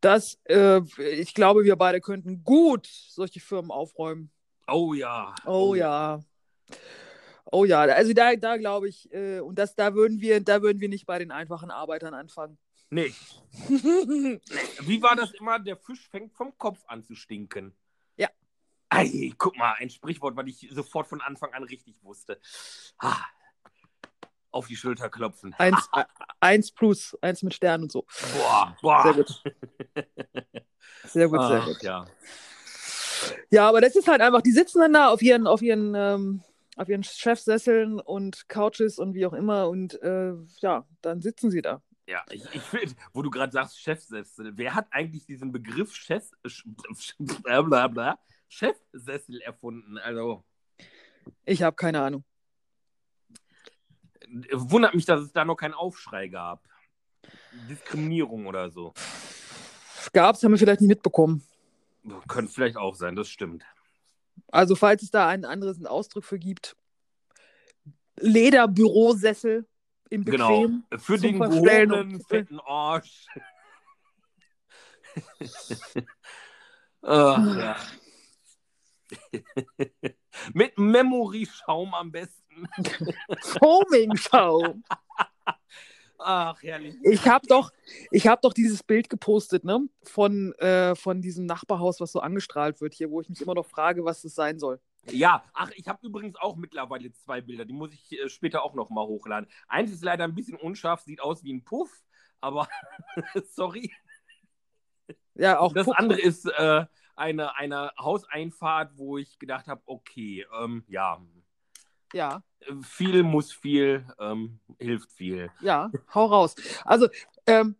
[0.00, 4.30] Das, äh, ich glaube, wir beide könnten gut solche Firmen aufräumen.
[4.68, 5.34] Oh ja.
[5.44, 6.22] Oh ja.
[7.50, 10.80] Oh ja, also da, da glaube ich, äh, und das, da würden wir, da würden
[10.80, 12.58] wir nicht bei den einfachen Arbeitern anfangen.
[12.90, 13.12] Nee.
[14.80, 15.58] Wie war das immer?
[15.58, 17.74] Der Fisch fängt vom Kopf an zu stinken.
[18.16, 18.28] Ja.
[18.88, 22.40] Ei, guck mal, ein Sprichwort, was ich sofort von Anfang an richtig wusste.
[22.98, 23.24] Ah,
[24.54, 25.54] auf die Schulter klopfen.
[25.58, 25.88] eins,
[26.40, 28.06] eins plus, eins mit Stern und so.
[28.36, 29.02] Boah, boah.
[29.02, 29.42] Sehr gut.
[31.04, 31.82] Sehr gut, sehr Ach, gut.
[31.82, 32.06] Ja.
[33.50, 36.42] Ja, aber das ist halt einfach, die sitzen dann da auf ihren, auf ihren, ähm,
[36.76, 41.62] auf ihren Chefsesseln und Couches und wie auch immer und äh, ja, dann sitzen sie
[41.62, 41.82] da.
[42.06, 46.30] Ja, ich, ich finde, wo du gerade sagst, Chefsessel, wer hat eigentlich diesen Begriff Chef,
[46.44, 49.96] Sch- bla bla bla, Chefsessel erfunden?
[49.98, 50.44] Also,
[51.46, 52.24] Ich habe keine Ahnung.
[54.52, 56.68] wundert mich, dass es da noch keinen Aufschrei gab.
[57.70, 58.92] Diskriminierung oder so.
[60.12, 61.42] Gab's, haben wir vielleicht nicht mitbekommen.
[62.28, 63.64] Könnte vielleicht auch sein, das stimmt.
[64.48, 66.76] Also falls es da einen anderen Ausdruck für gibt.
[68.16, 69.66] Lederbürosessel
[70.14, 70.62] im Genau.
[70.62, 70.84] Bequem.
[70.98, 73.26] Für Zum den gehobenen, fetten Arsch.
[77.06, 77.76] Ja.
[80.54, 82.66] Mit Memory-Schaum am besten.
[83.40, 84.82] Foaming-Schaum.
[86.18, 86.94] Ach, herrlich.
[87.02, 87.70] Ich habe doch,
[88.10, 89.80] ich hab doch dieses Bild gepostet, ne?
[90.04, 93.66] Von, äh, von diesem Nachbarhaus, was so angestrahlt wird hier, wo ich mich immer noch
[93.66, 94.80] frage, was das sein soll.
[95.10, 97.64] Ja, ach, ich habe übrigens auch mittlerweile zwei Bilder.
[97.64, 99.48] Die muss ich äh, später auch noch mal hochladen.
[99.68, 101.90] Eins ist leider ein bisschen unscharf, sieht aus wie ein Puff,
[102.40, 102.68] aber
[103.50, 103.92] sorry.
[105.34, 106.86] Ja, auch Das Puck- andere ist äh,
[107.16, 111.20] eine, eine Hauseinfahrt, wo ich gedacht habe, okay, ähm, ja,
[112.12, 112.42] Ja,
[112.82, 115.50] viel muss viel, ähm, hilft viel.
[115.60, 116.54] ja, hau raus.
[116.84, 117.08] Also,
[117.46, 117.76] ähm,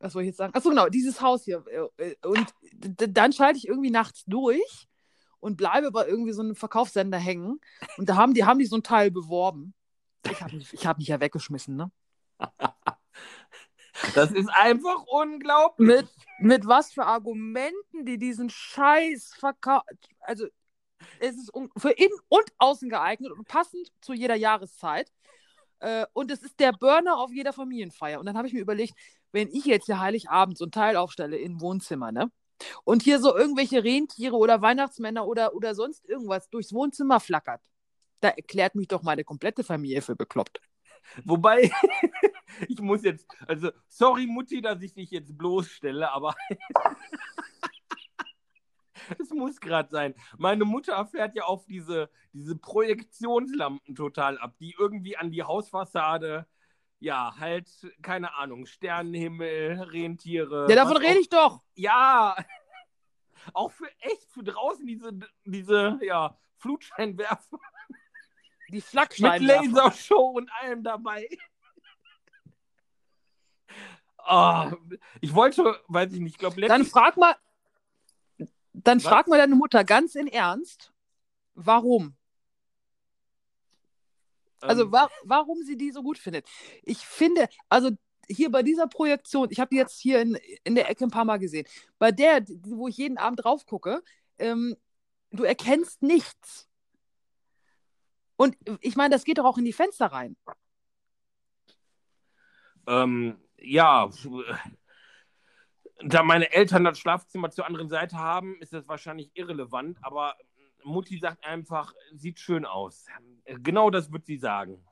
[0.00, 0.54] was soll ich jetzt sagen?
[0.54, 1.64] Achso, genau, dieses Haus hier.
[1.98, 2.52] äh, äh, Und
[3.14, 4.88] dann schalte ich irgendwie nachts durch
[5.44, 7.60] und bleibe bei irgendwie so einem Verkaufssender hängen.
[7.98, 9.74] Und da haben die, haben die so ein Teil beworben.
[10.24, 11.90] Ich habe mich, ich hab mich ja weggeschmissen, ne?
[14.16, 15.86] Das ist einfach unglaublich.
[15.86, 16.08] Mit,
[16.40, 19.86] mit was für Argumenten die diesen Scheiß verkaufen.
[20.18, 20.46] Also,
[21.20, 25.12] es ist für innen und außen geeignet und passend zu jeder Jahreszeit.
[25.78, 28.18] Äh, und es ist der Burner auf jeder Familienfeier.
[28.18, 28.94] Und dann habe ich mir überlegt,
[29.30, 32.32] wenn ich jetzt hier Heiligabend so ein Teil aufstelle im Wohnzimmer, ne?
[32.84, 37.62] Und hier so irgendwelche Rentiere oder Weihnachtsmänner oder, oder sonst irgendwas durchs Wohnzimmer flackert,
[38.20, 40.60] da erklärt mich doch meine komplette Familie für bekloppt.
[41.24, 41.70] Wobei,
[42.68, 46.34] ich muss jetzt, also, sorry Mutti, dass ich dich jetzt bloßstelle, aber
[49.18, 50.14] es muss gerade sein.
[50.38, 56.46] Meine Mutter fährt ja auf diese, diese Projektionslampen total ab, die irgendwie an die Hausfassade,
[57.04, 57.68] ja, halt,
[58.00, 60.66] keine Ahnung, Sternenhimmel, Rentiere.
[60.70, 61.62] Ja, davon rede ich doch.
[61.74, 62.34] Ja,
[63.52, 65.12] auch für echt, für draußen diese,
[65.44, 67.58] diese, ja, Flutscheinwerfer
[68.68, 69.62] Die mit Flakscheinwerfer.
[69.70, 71.28] Lasershow und allem dabei.
[74.26, 74.72] Ah,
[75.20, 77.36] ich wollte, weiß ich nicht, ich glaube, Dann frag mal,
[78.72, 79.04] dann Was?
[79.04, 80.94] frag mal deine Mutter ganz in Ernst,
[81.52, 82.16] warum?
[84.64, 86.46] Also ähm, wa warum sie die so gut findet.
[86.82, 87.90] Ich finde, also
[88.28, 91.24] hier bei dieser Projektion, ich habe die jetzt hier in, in der Ecke ein paar
[91.24, 91.66] Mal gesehen,
[91.98, 94.02] bei der, wo ich jeden Abend drauf gucke,
[94.38, 94.76] ähm,
[95.30, 96.68] du erkennst nichts.
[98.36, 100.36] Und ich meine, das geht doch auch in die Fenster rein.
[102.86, 104.10] Ähm, ja,
[106.02, 110.34] da meine Eltern das Schlafzimmer zur anderen Seite haben, ist das wahrscheinlich irrelevant, aber
[110.84, 113.06] Mutti sagt einfach, sieht schön aus.
[113.46, 114.84] Genau das wird sie sagen.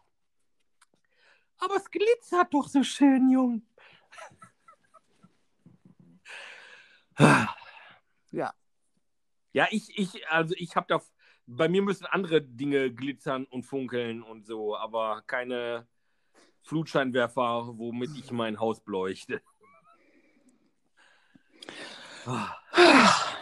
[1.59, 3.62] Aber es glitzert doch so schön, Jung.
[8.34, 8.55] Ja.
[9.53, 11.03] Ja, ich, ich, also ich habe da,
[11.47, 15.86] bei mir müssen andere Dinge glitzern und funkeln und so, aber keine
[16.62, 19.43] Flutscheinwerfer, womit ich mein Haus beleuchte.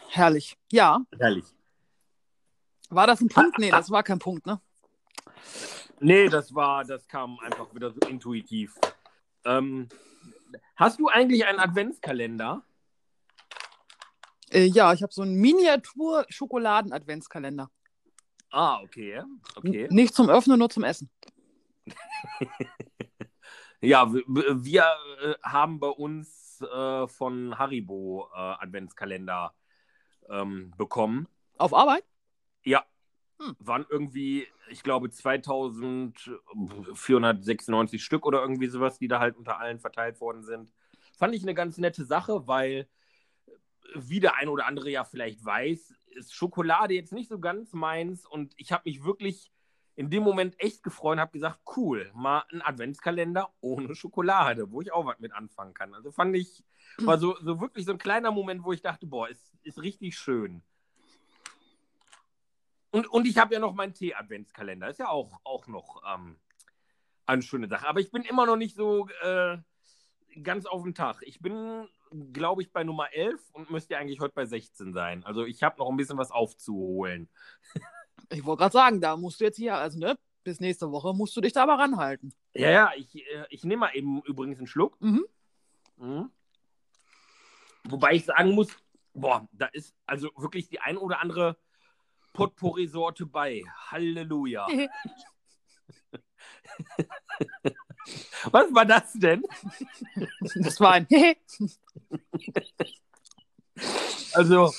[0.09, 0.59] Herrlich.
[0.73, 1.01] Ja.
[1.17, 1.45] herrlich.
[2.91, 3.59] War das ein Punkt?
[3.59, 4.61] Nee, das war kein Punkt, ne?
[6.01, 8.75] Nee, das war, das kam einfach wieder so intuitiv.
[9.45, 9.89] Ähm,
[10.77, 12.63] hast du eigentlich einen Adventskalender?
[14.51, 17.71] Äh, ja, ich habe so einen Miniatur-Schokoladen-Adventskalender.
[18.51, 19.23] Ah, okay.
[19.55, 19.87] Okay.
[19.91, 21.11] Nicht zum Öffnen, nur zum Essen.
[23.83, 24.85] Ja, wir
[25.23, 29.55] äh, haben bei uns äh, von Haribo äh, Adventskalender
[30.29, 31.27] ähm, bekommen.
[31.57, 32.05] Auf Arbeit?
[32.65, 32.85] Ja.
[33.39, 33.57] Hm.
[33.59, 40.21] Waren irgendwie, ich glaube, 2496 Stück oder irgendwie sowas, die da halt unter allen verteilt
[40.21, 40.71] worden sind.
[41.17, 42.87] Fand ich eine ganz nette Sache, weil,
[43.95, 48.27] wie der eine oder andere ja vielleicht weiß, ist Schokolade jetzt nicht so ganz meins
[48.27, 49.51] und ich habe mich wirklich
[49.97, 54.81] in dem Moment echt gefreut und habe gesagt, cool, mal ein Adventskalender ohne Schokolade, wo
[54.81, 55.95] ich auch was mit anfangen kann.
[55.95, 56.65] Also fand ich,
[56.99, 60.17] war so, so wirklich so ein kleiner Moment, wo ich dachte, boah, ist, ist richtig
[60.17, 60.63] schön.
[62.91, 64.91] Und, und ich habe ja noch meinen Tee-Adventskalender.
[64.91, 66.37] Ist ja auch, auch noch ähm,
[67.27, 67.87] eine schöne Sache.
[67.87, 69.59] Aber ich bin immer noch nicht so äh,
[70.43, 71.21] ganz auf dem Tag.
[71.23, 71.89] Ich bin,
[72.33, 75.25] glaube ich, bei Nummer 11 und müsste eigentlich heute bei 16 sein.
[75.25, 77.29] Also ich habe noch ein bisschen was aufzuholen.
[78.33, 81.35] Ich wollte gerade sagen, da musst du jetzt hier, also ne, bis nächste Woche musst
[81.35, 82.33] du dich da aber ranhalten.
[82.53, 85.01] Ja, ja, ich, äh, ich nehme mal eben übrigens einen Schluck.
[85.01, 85.25] Mhm.
[85.97, 86.31] Mhm.
[87.85, 88.69] Wobei ich sagen muss,
[89.15, 91.57] boah, da ist also wirklich die ein oder andere
[92.33, 93.63] Potpourri-Sorte bei.
[93.91, 94.67] Halleluja.
[98.51, 99.43] Was war das denn?
[100.55, 101.07] Das war ein
[104.33, 104.73] Also,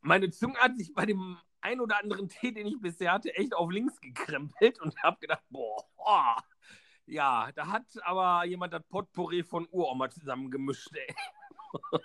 [0.00, 3.54] meine Zunge hat sich bei dem ein oder anderen Tee, den ich bisher hatte, echt
[3.54, 6.34] auf links gekrempelt und habe gedacht, boah, oh,
[7.06, 11.14] ja, da hat aber jemand das Potpourri von Uroma zusammengemischt, ey.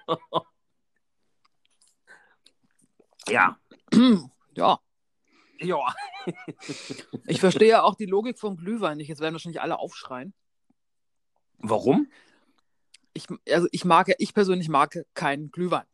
[3.28, 3.58] ja,
[4.56, 4.80] Ja,
[5.58, 5.96] ja.
[7.28, 9.08] ich verstehe ja auch die Logik vom Glühwein nicht.
[9.08, 10.36] Jetzt werden wahrscheinlich alle aufschreien.
[11.58, 12.08] Warum?
[13.14, 15.86] Ich, also ich mag, ich persönlich mag keinen Glühwein.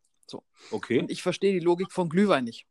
[0.72, 1.00] Okay.
[1.00, 2.66] Und ich verstehe die Logik von Glühwein nicht.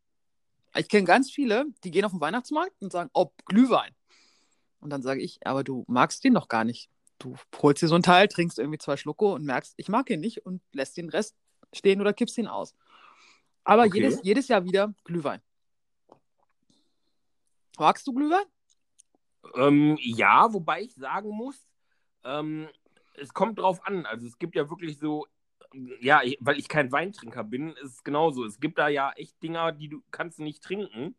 [0.75, 3.95] Ich kenne ganz viele, die gehen auf den Weihnachtsmarkt und sagen, ob Glühwein.
[4.79, 6.89] Und dann sage ich, aber du magst den doch gar nicht.
[7.17, 10.21] Du holst dir so ein Teil, trinkst irgendwie zwei Schlucke und merkst, ich mag ihn
[10.21, 11.35] nicht und lässt den Rest
[11.73, 12.75] stehen oder kippst ihn aus.
[13.69, 13.97] Aber Okay.
[13.97, 15.41] jedes, jedes Jahr wieder Glühwein.
[17.77, 18.45] Magst du Glühwein?
[19.55, 21.67] Ähm, ja, wobei ich sagen muss,
[22.23, 22.67] ähm,
[23.15, 24.05] es kommt drauf an.
[24.07, 25.27] Also es gibt ja wirklich so,
[26.01, 28.43] ja, ich- weil ich kein Weintrinker bin, ist es genauso.
[28.43, 31.15] Es gibt da ja echt Dinger, die du kannst nicht trinken.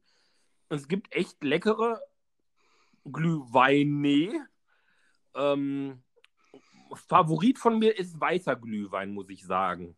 [0.69, 2.01] Und es gibt echt leckere
[3.05, 4.49] Glühweine.
[5.35, 6.03] Ähm,
[7.07, 9.97] Favorit von mir ist weißer Glühwein, muss ich sagen.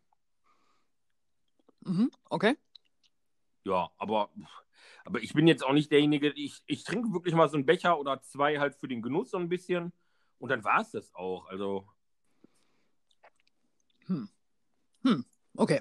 [1.85, 2.57] Mhm, okay.
[3.65, 4.31] Ja, aber,
[5.05, 7.99] aber ich bin jetzt auch nicht derjenige, ich, ich trinke wirklich mal so einen Becher
[7.99, 9.93] oder zwei halt für den Genuss so ein bisschen
[10.39, 11.47] und dann war es das auch.
[11.47, 11.89] Also,
[15.55, 15.81] Okay.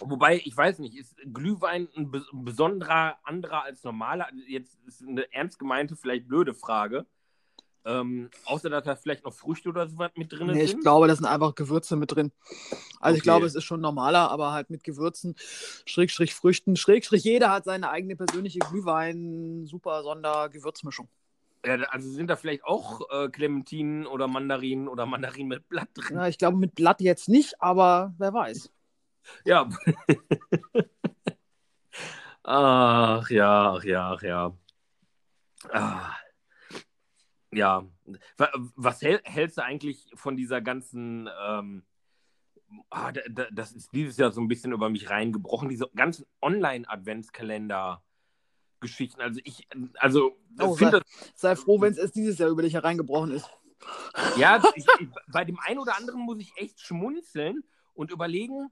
[0.00, 4.28] wobei, ich weiß nicht, ist Glühwein ein bes- besonderer anderer als normaler?
[4.46, 7.06] Jetzt ist eine ernst gemeinte, vielleicht blöde Frage.
[7.84, 10.82] Ähm, außer, dass da vielleicht noch Früchte oder sowas mit drin Nee, ich sind.
[10.82, 12.32] glaube, da sind einfach Gewürze mit drin.
[13.00, 13.30] Also ich Okay.
[13.30, 17.90] glaube, es ist schon normaler, aber halt mit Gewürzen, Schrägstrich Früchten, Schrägstrich jeder hat seine
[17.90, 21.08] eigene persönliche Glühwein, super Sonder-Gewürzmischung.
[21.64, 26.16] Ja, also sind da vielleicht auch äh, Clementinen oder Mandarinen oder Mandarinen mit Blatt drin?
[26.16, 28.70] Ja, ich glaube mit Blatt jetzt nicht, aber wer weiß.
[29.44, 29.68] Ja.
[32.44, 34.56] ach ja, ach ja, ach ja.
[35.72, 36.12] Ah.
[37.52, 37.84] Ja.
[38.36, 41.84] Wa- Was hält, hältst du eigentlich von dieser ganzen, ähm,
[42.90, 46.26] ah, da, da, das ist dieses Jahr so ein bisschen über mich reingebrochen, diese ganzen
[46.42, 49.20] Online-Adventskalender-Geschichten.
[49.20, 49.66] Also ich,
[49.98, 53.48] also Oh, finde das Sei froh, wenn es erst dieses Jahr über dich hereingebrochen ist.
[54.36, 57.62] Ja, ich, ich, bei dem einen oder anderen muss ich echt schmunzeln
[57.94, 58.70] und überlegen,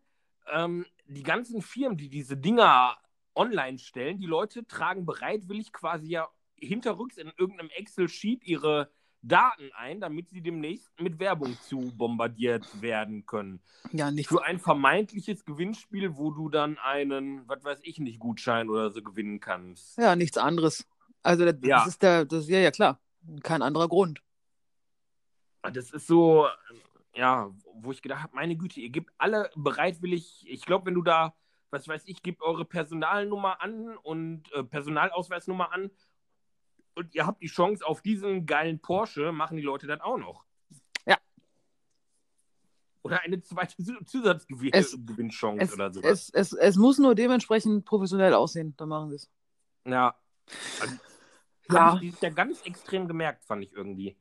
[0.51, 2.97] ähm, die ganzen Firmen, die diese Dinger
[3.35, 6.29] online stellen, die Leute tragen bereitwillig quasi ja
[6.59, 8.91] hinterrücks in irgendeinem Excel-Sheet ihre
[9.23, 13.61] Daten ein, damit sie demnächst mit Werbung zu bombardiert werden können.
[13.93, 14.29] Ja, nicht.
[14.29, 19.03] Für ein vermeintliches Gewinnspiel, wo du dann einen, was weiß ich nicht, Gutschein oder so
[19.03, 19.99] gewinnen kannst.
[19.99, 20.87] Ja, nichts anderes.
[21.23, 21.79] Also das, Ja.
[21.79, 23.01] das ist der, das, ja, ja klar.
[23.43, 24.23] Kein anderer Grund.
[25.73, 26.47] Das ist so,
[27.17, 31.03] ja, wo ich gedacht habe, meine Güte, ihr gebt alle bereitwillig, ich glaube, wenn du
[31.03, 31.35] da,
[31.71, 35.91] was weiß ich, gebt eure Personalnummer an und äh, Personalausweisnummer an
[36.97, 40.45] und ihr habt die Chance auf diesen geilen Porsche, machen die Leute das auch noch.
[41.07, 41.17] Ja.
[43.03, 46.11] Oder eine zweite Zusatzgewinnchance Es, oder sowas.
[46.11, 49.31] es, es, es muss nur dementsprechend professionell aussehen, dann machen sie es.
[49.87, 50.17] Ja.
[50.81, 50.97] Also,
[51.71, 51.99] Ja.
[52.03, 54.17] Ich Jahr ganz extrem gemerkt, fand ich irgendwie.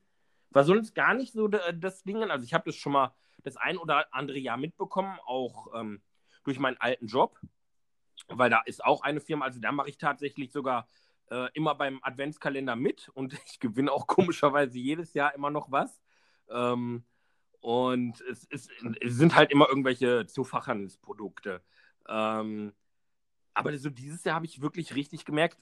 [0.52, 2.24] War sonst gar nicht so da- das Ding.
[2.30, 3.14] Also ich habe das schon mal
[3.44, 6.02] das ein oder andere Jahr mitbekommen, auch ähm,
[6.44, 7.40] durch meinen alten Job.
[8.28, 10.88] Weil da ist auch eine Firma, also da mache ich tatsächlich sogar
[11.30, 16.02] äh, immer beim Adventskalender mit und ich gewinne auch komischerweise jedes Jahr immer noch was.
[16.50, 17.04] Ähm,
[17.60, 18.70] und es, ist,
[19.02, 21.64] es sind halt immer irgendwelche Zufachhandelsprodukte.
[22.08, 22.74] Ähm,
[23.56, 25.58] aber so dieses Jahr habe ich wirklich richtig gemerkt,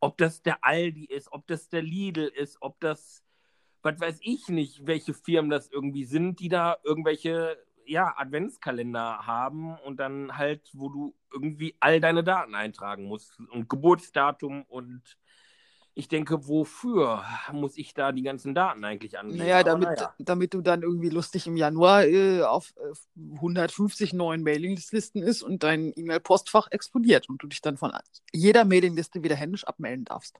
[0.00, 3.22] ob das der Aldi ist, ob das der Lidl ist, ob das,
[3.82, 7.56] was weiß ich nicht, welche Firmen das irgendwie sind, die da irgendwelche
[7.88, 13.68] ja, Adventskalender haben und dann halt, wo du irgendwie all deine Daten eintragen musst und
[13.68, 15.02] Geburtsdatum und
[15.94, 19.38] ich denke, wofür muss ich da die ganzen Daten eigentlich angeben?
[19.38, 20.14] Naja, damit, naja.
[20.20, 25.64] damit du dann irgendwie lustig im Januar äh, auf äh, 150 neuen Mailinglisten ist und
[25.64, 27.90] dein E-Mail-Postfach explodiert und du dich dann von
[28.32, 30.38] jeder Mailingliste wieder händisch abmelden darfst.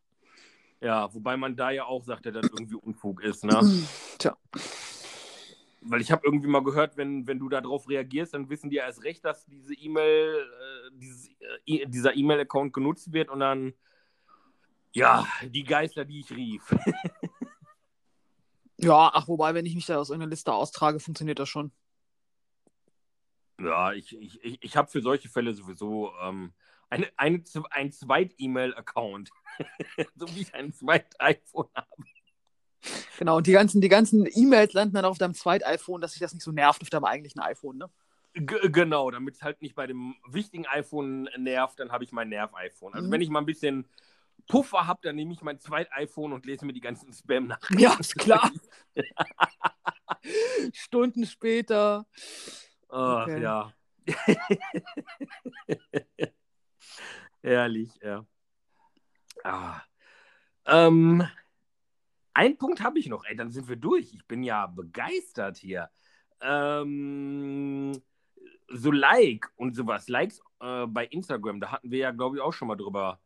[0.81, 3.61] Ja, wobei man da ja auch sagt, dass das irgendwie Unfug ist, ne?
[4.19, 4.37] Tja.
[5.91, 8.85] Weil ich habe irgendwie mal gehört, wenn, wenn du darauf reagierst, dann wissen die ja
[8.85, 11.29] erst recht, dass diese E-Mail, äh, dieses,
[11.67, 13.73] äh, dieser E-Mail-Account genutzt wird und dann,
[14.93, 16.75] ja, die Geister, die ich rief.
[18.81, 21.73] Ja, ach, wobei, wenn ich mich da aus irgendeiner Liste austrage, funktioniert das schon.
[23.61, 26.53] Ja, ich, ich, ich, ich habe für solche Fälle sowieso ähm,
[26.89, 29.31] eine, eine, ein Zweit-E-Mail-Account.
[30.15, 32.05] so wie ich ein Zweit-iPhone habe.
[33.19, 36.33] Genau, und die ganzen, die ganzen E-Mails landen dann auf deinem Zweit-iPhone, dass sich das
[36.33, 37.91] nicht so nervt auf deinem eigentlichen iPhone, ne?
[38.35, 42.29] G genau, damit es halt nicht bei dem wichtigen iPhone nervt, dann habe ich mein
[42.29, 42.95] Nerv-iPhone.
[42.95, 43.13] Also Mhm.
[43.13, 43.89] wenn ich mal ein bisschen
[44.47, 47.79] Puffer habe, dann nehme ich mein Zweit-iPhone und lese mir die ganzen Spam-Nachrichten.
[47.79, 48.51] Ja, ist klar.
[50.73, 52.07] Stunden später.
[52.89, 53.43] Ach, Okay.
[53.43, 53.73] ja.
[57.43, 58.25] Ehrlich, ja.
[59.45, 59.81] Ah.
[60.67, 61.27] Ähm,
[62.39, 64.15] einen Punkt habe ich noch, ey, dann sind wir durch.
[64.15, 65.91] Ich bin ja begeistert hier.
[66.41, 68.01] Ähm,
[68.69, 72.53] so Like und sowas, Likes äh, bei Instagram, da hatten wir ja, glaube ich, auch
[72.53, 73.21] schon mal drüber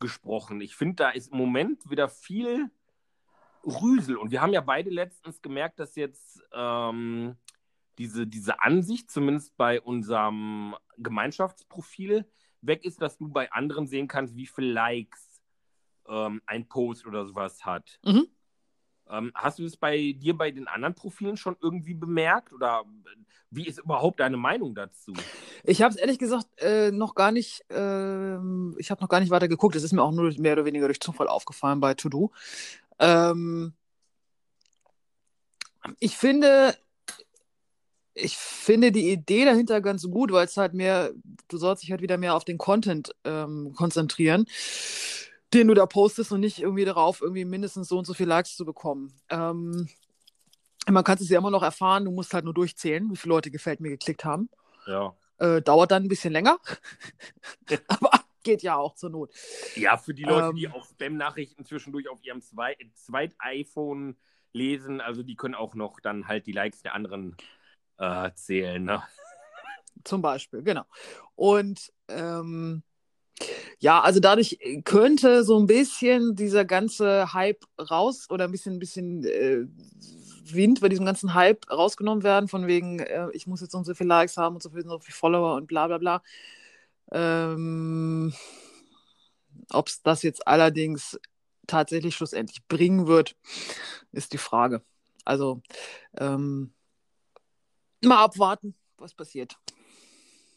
[0.00, 0.62] gesprochen.
[0.62, 2.70] Ich finde, da ist im Moment wieder viel
[3.62, 4.16] Rüsel.
[4.16, 7.36] Und wir haben ja beide letztens gemerkt, dass jetzt ähm,
[7.98, 12.24] diese, diese Ansicht, zumindest bei unserem Gemeinschaftsprofil,
[12.62, 15.42] weg ist, dass du bei anderen sehen kannst, wie viele Likes
[16.08, 17.98] ähm, ein Post oder sowas hat.
[18.02, 18.28] Mhm.
[19.10, 22.52] Ähm, hast du das bei dir bei den anderen Profilen schon irgendwie bemerkt?
[22.52, 22.84] Oder
[23.50, 25.12] wie ist überhaupt deine Meinung dazu?
[25.64, 29.30] Ich habe es ehrlich gesagt äh, noch gar nicht, ähm, ich habe noch gar nicht
[29.30, 29.76] weiter geguckt.
[29.76, 32.32] Es ist mir auch nur mehr oder weniger durch Zufall aufgefallen bei To Do.
[32.98, 33.74] Ähm,
[36.00, 36.74] ich finde,
[38.14, 41.12] ich finde die Idee dahinter ganz gut, weil es halt mehr,
[41.48, 44.46] du sollst dich halt wieder mehr auf den Content ähm, konzentrieren,
[45.54, 48.56] den du da postest und nicht irgendwie darauf, irgendwie mindestens so und so viele Likes
[48.56, 49.12] zu bekommen.
[49.30, 49.88] Ähm,
[50.88, 53.50] man kann es ja immer noch erfahren, du musst halt nur durchzählen, wie viele Leute
[53.50, 54.48] gefällt mir geklickt haben.
[54.86, 55.16] Ja.
[55.38, 56.58] Äh, dauert dann ein bisschen länger,
[57.88, 58.10] aber
[58.42, 59.32] geht ja auch zur Not.
[59.74, 60.56] Ja, für die Leute, Ähm.
[60.56, 64.16] die auch Spam-Nachrichten zwischendurch auf ihrem Zwei- Zweit-iPhone
[64.52, 67.36] lesen, also die können auch noch dann halt die Likes der anderen
[67.98, 68.84] äh, zählen.
[68.84, 69.02] Ne?
[70.04, 70.84] Zum Beispiel, genau.
[71.34, 72.82] Und ähm,
[73.78, 78.78] ja, also dadurch könnte so ein bisschen dieser ganze Hype raus oder ein bisschen, ein
[78.78, 79.66] bisschen äh,
[80.44, 83.84] Wind bei diesem ganzen Hype rausgenommen werden, von wegen, äh, ich muss jetzt so und
[83.84, 86.22] so viele Likes haben und so viele, so viele Follower und bla bla bla.
[87.12, 88.32] Ähm,
[89.70, 91.18] Ob es das jetzt allerdings
[91.66, 93.36] tatsächlich schlussendlich bringen wird,
[94.12, 94.82] ist die Frage.
[95.24, 95.60] Also
[96.16, 96.72] ähm,
[98.04, 99.58] mal abwarten, was passiert.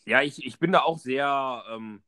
[0.06, 2.04] Ja, ich, ich bin da auch sehr, ähm,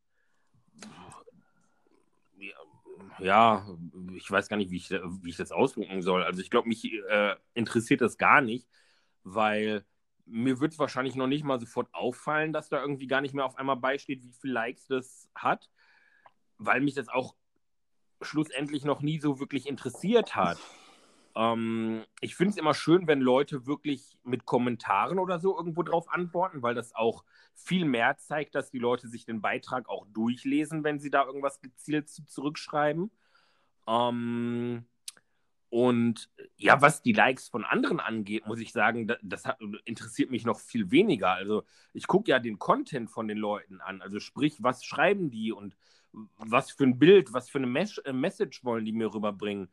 [3.19, 3.67] ja,
[4.15, 6.24] ich weiß gar nicht, wie ich, wie ich das ausdrücken soll.
[6.24, 8.67] Also ich glaube, mich äh, interessiert das gar nicht,
[9.24, 9.86] weil
[10.26, 13.57] mir wird wahrscheinlich noch nicht mal sofort auffallen, dass da irgendwie gar nicht mehr auf
[13.57, 15.69] einmal beisteht, wie viele Likes das hat,
[16.57, 17.36] weil mich das auch
[18.22, 20.59] schlussendlich noch nie so wirklich interessiert hat.
[21.36, 26.09] Ähm, ich finde es immer schön, wenn Leute wirklich mit Kommentaren oder so irgendwo drauf
[26.09, 27.23] antworten, weil das auch
[27.55, 31.61] viel mehr zeigt, dass die Leute sich den Beitrag auch durchlesen, wenn sie da irgendwas
[31.61, 33.11] gezielt zu zurückschreiben.
[33.88, 34.86] Ähm,
[35.69, 40.29] und ja, was die Likes von anderen angeht, muss ich sagen, das, das hat, interessiert
[40.29, 41.32] mich noch viel weniger.
[41.32, 41.63] Also
[41.93, 44.01] ich gucke ja den Content von den Leuten an.
[44.01, 45.77] Also sprich, was schreiben die und
[46.36, 49.69] was für ein Bild, was für eine Mes äh, Message wollen die mir rüberbringen.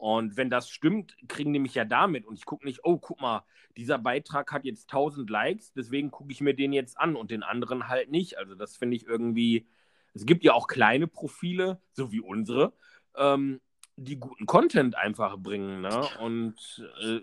[0.00, 2.24] Und wenn das stimmt, kriegen die mich ja damit.
[2.24, 3.44] Und ich gucke nicht, oh, guck mal,
[3.76, 7.42] dieser Beitrag hat jetzt 1000 Likes, deswegen gucke ich mir den jetzt an und den
[7.42, 8.38] anderen halt nicht.
[8.38, 9.68] Also das finde ich irgendwie,
[10.14, 12.72] es gibt ja auch kleine Profile, so wie unsere,
[13.14, 13.60] ähm,
[13.96, 15.82] die guten Content einfach bringen.
[15.82, 16.08] Ne?
[16.18, 17.20] Und äh,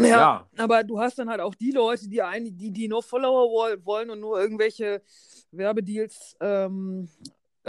[0.00, 3.02] ja, ja, aber du hast dann halt auch die Leute, die, ein, die, die nur
[3.02, 5.02] Follower wollen und nur irgendwelche
[5.52, 7.10] Werbedeals, ähm,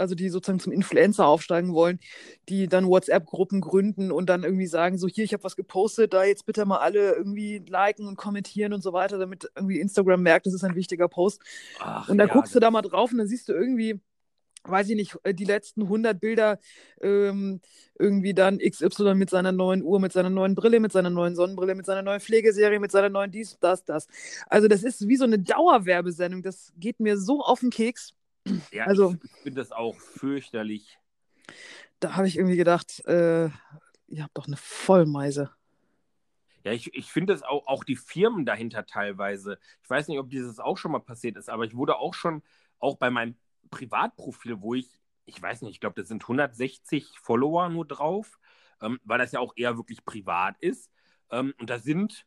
[0.00, 2.00] also die sozusagen zum Influencer aufsteigen wollen,
[2.48, 6.24] die dann WhatsApp-Gruppen gründen und dann irgendwie sagen, so hier, ich habe was gepostet, da
[6.24, 10.46] jetzt bitte mal alle irgendwie liken und kommentieren und so weiter, damit irgendwie Instagram merkt,
[10.46, 11.42] das ist ein wichtiger Post.
[11.80, 14.00] Ach, und dann ja, guckst du da mal drauf und dann siehst du irgendwie,
[14.64, 16.58] weiß ich nicht, äh, die letzten 100 Bilder
[17.00, 17.60] ähm,
[17.98, 21.74] irgendwie dann XY mit seiner neuen Uhr, mit seiner neuen Brille, mit seiner neuen Sonnenbrille,
[21.74, 24.06] mit seiner neuen Pflegeserie, mit seiner neuen dies, das, das.
[24.48, 26.42] Also das ist wie so eine Dauerwerbesendung.
[26.42, 28.14] Das geht mir so auf den Keks.
[28.72, 30.98] Ja, also, ich finde das auch fürchterlich.
[32.00, 33.50] Da habe ich irgendwie gedacht, äh,
[34.08, 35.50] ihr habt doch eine Vollmeise.
[36.64, 39.58] Ja, ich, ich finde es auch, auch die Firmen dahinter teilweise.
[39.82, 42.42] Ich weiß nicht, ob dieses auch schon mal passiert ist, aber ich wurde auch schon,
[42.78, 43.36] auch bei meinem
[43.70, 48.38] Privatprofil, wo ich, ich weiß nicht, ich glaube, da sind 160 Follower nur drauf,
[48.82, 50.90] ähm, weil das ja auch eher wirklich privat ist.
[51.30, 52.26] Ähm, und da sind,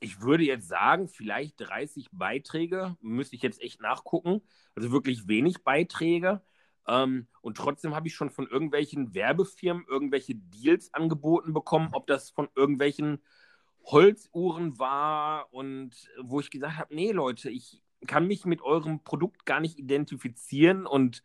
[0.00, 4.42] ich würde jetzt sagen, vielleicht 30 Beiträge, müsste ich jetzt echt nachgucken.
[4.74, 6.42] Also wirklich wenig Beiträge.
[6.86, 12.30] Ähm, und trotzdem habe ich schon von irgendwelchen Werbefirmen irgendwelche Deals angeboten bekommen, ob das
[12.30, 13.22] von irgendwelchen
[13.84, 19.44] Holzuhren war und wo ich gesagt habe, nee Leute, ich, kann mich mit eurem Produkt
[19.44, 21.22] gar nicht identifizieren und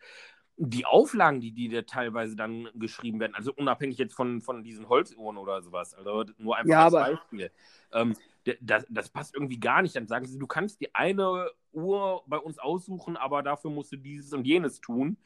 [0.58, 4.88] die Auflagen, die, die da teilweise dann geschrieben werden, also unabhängig jetzt von, von diesen
[4.88, 7.52] Holzuhren oder sowas, also nur einfach ja, als Beispiel,
[7.92, 8.14] ähm,
[8.62, 9.96] das, das passt irgendwie gar nicht.
[9.96, 13.98] Dann sagen sie, du kannst die eine Uhr bei uns aussuchen, aber dafür musst du
[13.98, 15.18] dieses und jenes tun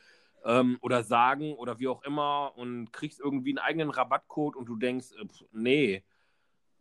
[0.45, 4.75] ähm, oder sagen oder wie auch immer und kriegst irgendwie einen eigenen Rabattcode und du
[4.75, 6.03] denkst, äh, pff, nee,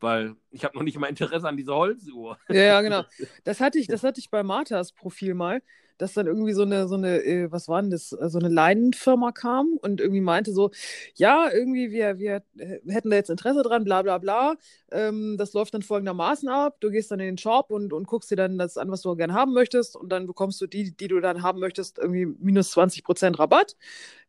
[0.01, 2.39] weil ich habe noch nicht mal Interesse an dieser Holzuhr.
[2.49, 3.03] Ja, ja, genau.
[3.45, 5.63] Das hatte ich, das hatte ich bei Marthas Profil mal,
[5.99, 9.33] dass dann irgendwie so eine, so eine, äh, was war denn das, so eine Leinenfirma
[9.33, 10.71] kam und irgendwie meinte so,
[11.15, 12.43] ja, irgendwie wir, wir
[12.89, 14.57] hätten da jetzt Interesse dran, bla bla bla.
[14.91, 16.77] Ähm, das läuft dann folgendermaßen ab.
[16.81, 19.15] Du gehst dann in den Shop und, und guckst dir dann das an, was du
[19.17, 22.77] gerne haben möchtest und dann bekommst du die, die du dann haben möchtest, irgendwie minus
[22.77, 23.77] 20% Rabatt.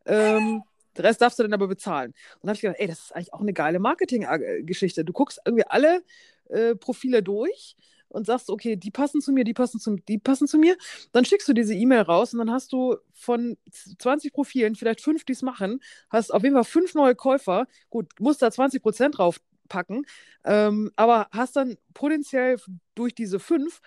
[0.06, 0.64] Ähm,
[0.98, 2.12] den Rest darfst du dann aber bezahlen.
[2.12, 5.06] Und dann habe ich gedacht, ey, das ist eigentlich auch eine geile Marketing-Geschichte.
[5.06, 6.04] Du guckst irgendwie alle
[6.50, 7.76] äh, Profile durch
[8.10, 10.78] und sagst, okay, die passen zu mir, die passen zu, die passen zu mir.
[11.12, 13.58] Dann schickst du diese E-Mail raus und dann hast du von
[14.00, 17.68] 20 Profilen vielleicht fünf, die es machen, hast auf jeden Fall fünf neue Käufer.
[17.90, 20.06] Gut, musst da 20 Prozent drauf packen,
[20.46, 22.58] ähm, aber hast dann potenziell
[22.96, 23.82] durch diese fünf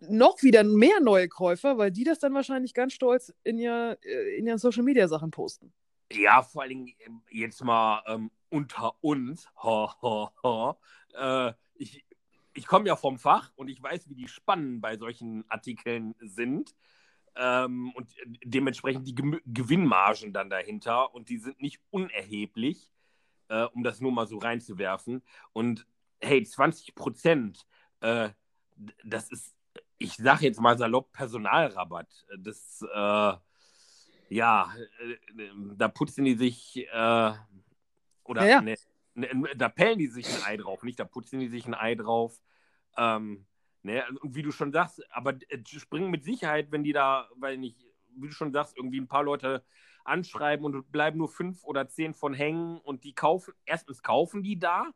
[0.00, 4.38] noch wieder mehr neue Käufer, weil die das dann wahrscheinlich ganz stolz in, ihr, äh,
[4.38, 5.72] in ihren Social Media Sachen posten.
[6.12, 9.48] Ja, vor allen Dingen ähm, jetzt mal ähm, unter uns.
[9.62, 11.48] Ha, ha, ha.
[11.48, 12.03] Äh, ich
[12.54, 16.74] ich komme ja vom Fach und ich weiß, wie die Spannen bei solchen Artikeln sind.
[17.36, 18.14] Ähm, und
[18.44, 21.14] dementsprechend die Ge Gewinnmargen dann dahinter.
[21.14, 22.92] Und die sind nicht unerheblich,
[23.48, 25.22] äh, um das nur mal so reinzuwerfen.
[25.52, 25.86] Und
[26.20, 27.66] hey, 20 Prozent,
[28.00, 28.30] äh,
[29.04, 29.54] das ist,
[29.98, 32.26] ich sage jetzt mal salopp, Personalrabatt.
[32.38, 33.34] Das, äh,
[34.28, 37.32] ja, äh, da putzen die sich, äh,
[38.22, 38.62] oder ja, ja.
[38.62, 38.76] Ne,
[39.56, 42.40] da pellen die sich ein Ei drauf, nicht, da putzen die sich ein Ei drauf.
[42.96, 43.46] Ähm,
[43.82, 47.58] ne, und wie du schon sagst, aber äh, springen mit Sicherheit, wenn die da, weil
[47.58, 47.78] nicht,
[48.16, 49.64] wie du schon sagst, irgendwie ein paar Leute
[50.04, 54.58] anschreiben und bleiben nur fünf oder zehn von hängen und die kaufen, erstens kaufen die
[54.58, 54.92] da,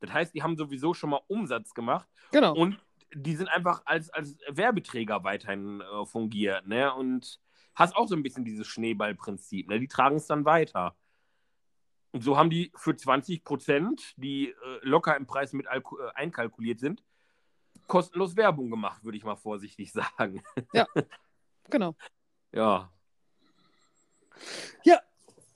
[0.00, 2.08] das heißt, die haben sowieso schon mal Umsatz gemacht.
[2.32, 2.54] Genau.
[2.54, 2.78] Und
[3.14, 6.92] die sind einfach als, als Werbeträger weiterhin äh, fungiert, ne?
[6.94, 7.40] Und
[7.74, 9.68] hast auch so ein bisschen dieses Schneeballprinzip.
[9.68, 9.80] Ne?
[9.80, 10.96] Die tragen es dann weiter.
[12.12, 15.80] Und so haben die für 20 Prozent, die äh, locker im Preis mit äh,
[16.14, 17.04] einkalkuliert sind,
[17.86, 20.42] kostenlos Werbung gemacht, würde ich mal vorsichtig sagen.
[20.72, 20.86] Ja,
[21.68, 21.94] genau.
[22.52, 22.90] Ja.
[24.84, 24.98] Ja,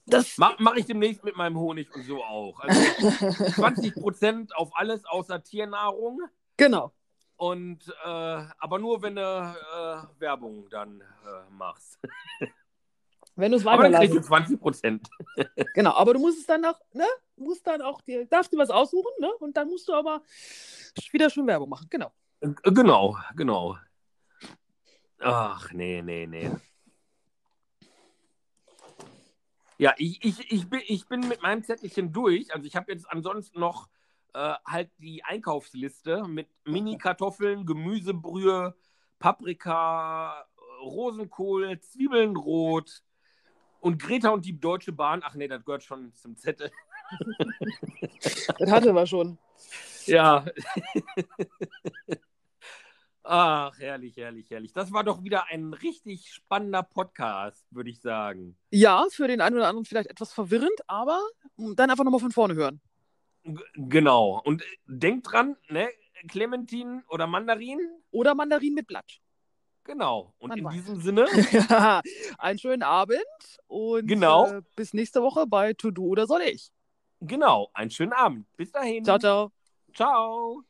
[0.06, 2.60] Das Mach, mach ich demnächst mit meinem Honig und so auch.
[2.60, 6.20] Also 20% auf alles außer Tiernahrung.
[6.56, 6.93] genau.
[7.36, 8.09] Und äh,
[8.59, 11.98] aber nur wenn du äh, Werbung dann äh, machst.
[13.36, 14.59] Wenn du es Aber dann kriegst du weiterlassen.
[14.59, 15.09] 20 Prozent.
[15.74, 17.06] Genau, aber du musst es dann auch, ne?
[17.36, 19.32] Musst dann auch dir, darfst dir was aussuchen, ne?
[19.40, 20.23] Und dann musst du aber
[21.11, 21.89] wieder schön Werbung machen.
[21.90, 22.12] Genau.
[22.40, 23.77] Genau, genau.
[25.19, 26.51] Ach, nee, nee, nee.
[29.78, 32.55] Ja, ich, ich, ich, bin, ich bin mit meinem Zettelchen durch.
[32.55, 33.89] Also ich habe jetzt ansonsten noch
[34.35, 38.77] äh, halt die Einkaufsliste mit Mini-Kartoffeln, Gemüsebrühe,
[39.19, 40.47] Paprika,
[40.81, 43.02] Rosenkohl, Zwiebeln rot
[43.85, 45.20] und Greta und die Deutsche Bahn.
[45.23, 46.70] Ach nee, das gehört schon zum Zettel.
[48.59, 49.36] Das hatte wir schon.
[50.06, 50.44] Ja.
[53.23, 54.73] Ach, herrlich, herrlich, herrlich.
[54.73, 58.56] Das war doch wieder ein richtig spannender Podcast, würde ich sagen.
[58.70, 61.20] Ja, für den einen oder anderen vielleicht etwas verwirrend, aber
[61.56, 62.81] dann einfach nochmal von vorne hören.
[63.43, 64.40] G genau.
[64.44, 65.90] Und äh, denkt dran, ne?
[66.28, 67.81] Clementin oder Mandarin?
[68.11, 69.20] Oder Mandarin mit Blatt.
[69.85, 70.32] Genau.
[70.39, 70.74] Und Man in weiß.
[70.74, 71.27] diesem Sinne,
[71.70, 72.01] Ja,
[72.39, 73.19] einen schönen Abend
[73.66, 74.51] und Genau.
[74.51, 76.70] äh, bis nächste Woche bei To Do oder soll ich.
[77.20, 78.47] genau, einen schönen Abend.
[78.56, 79.05] Bis dahin.
[79.05, 79.51] Ciao, ciao.
[79.94, 80.62] Ciao.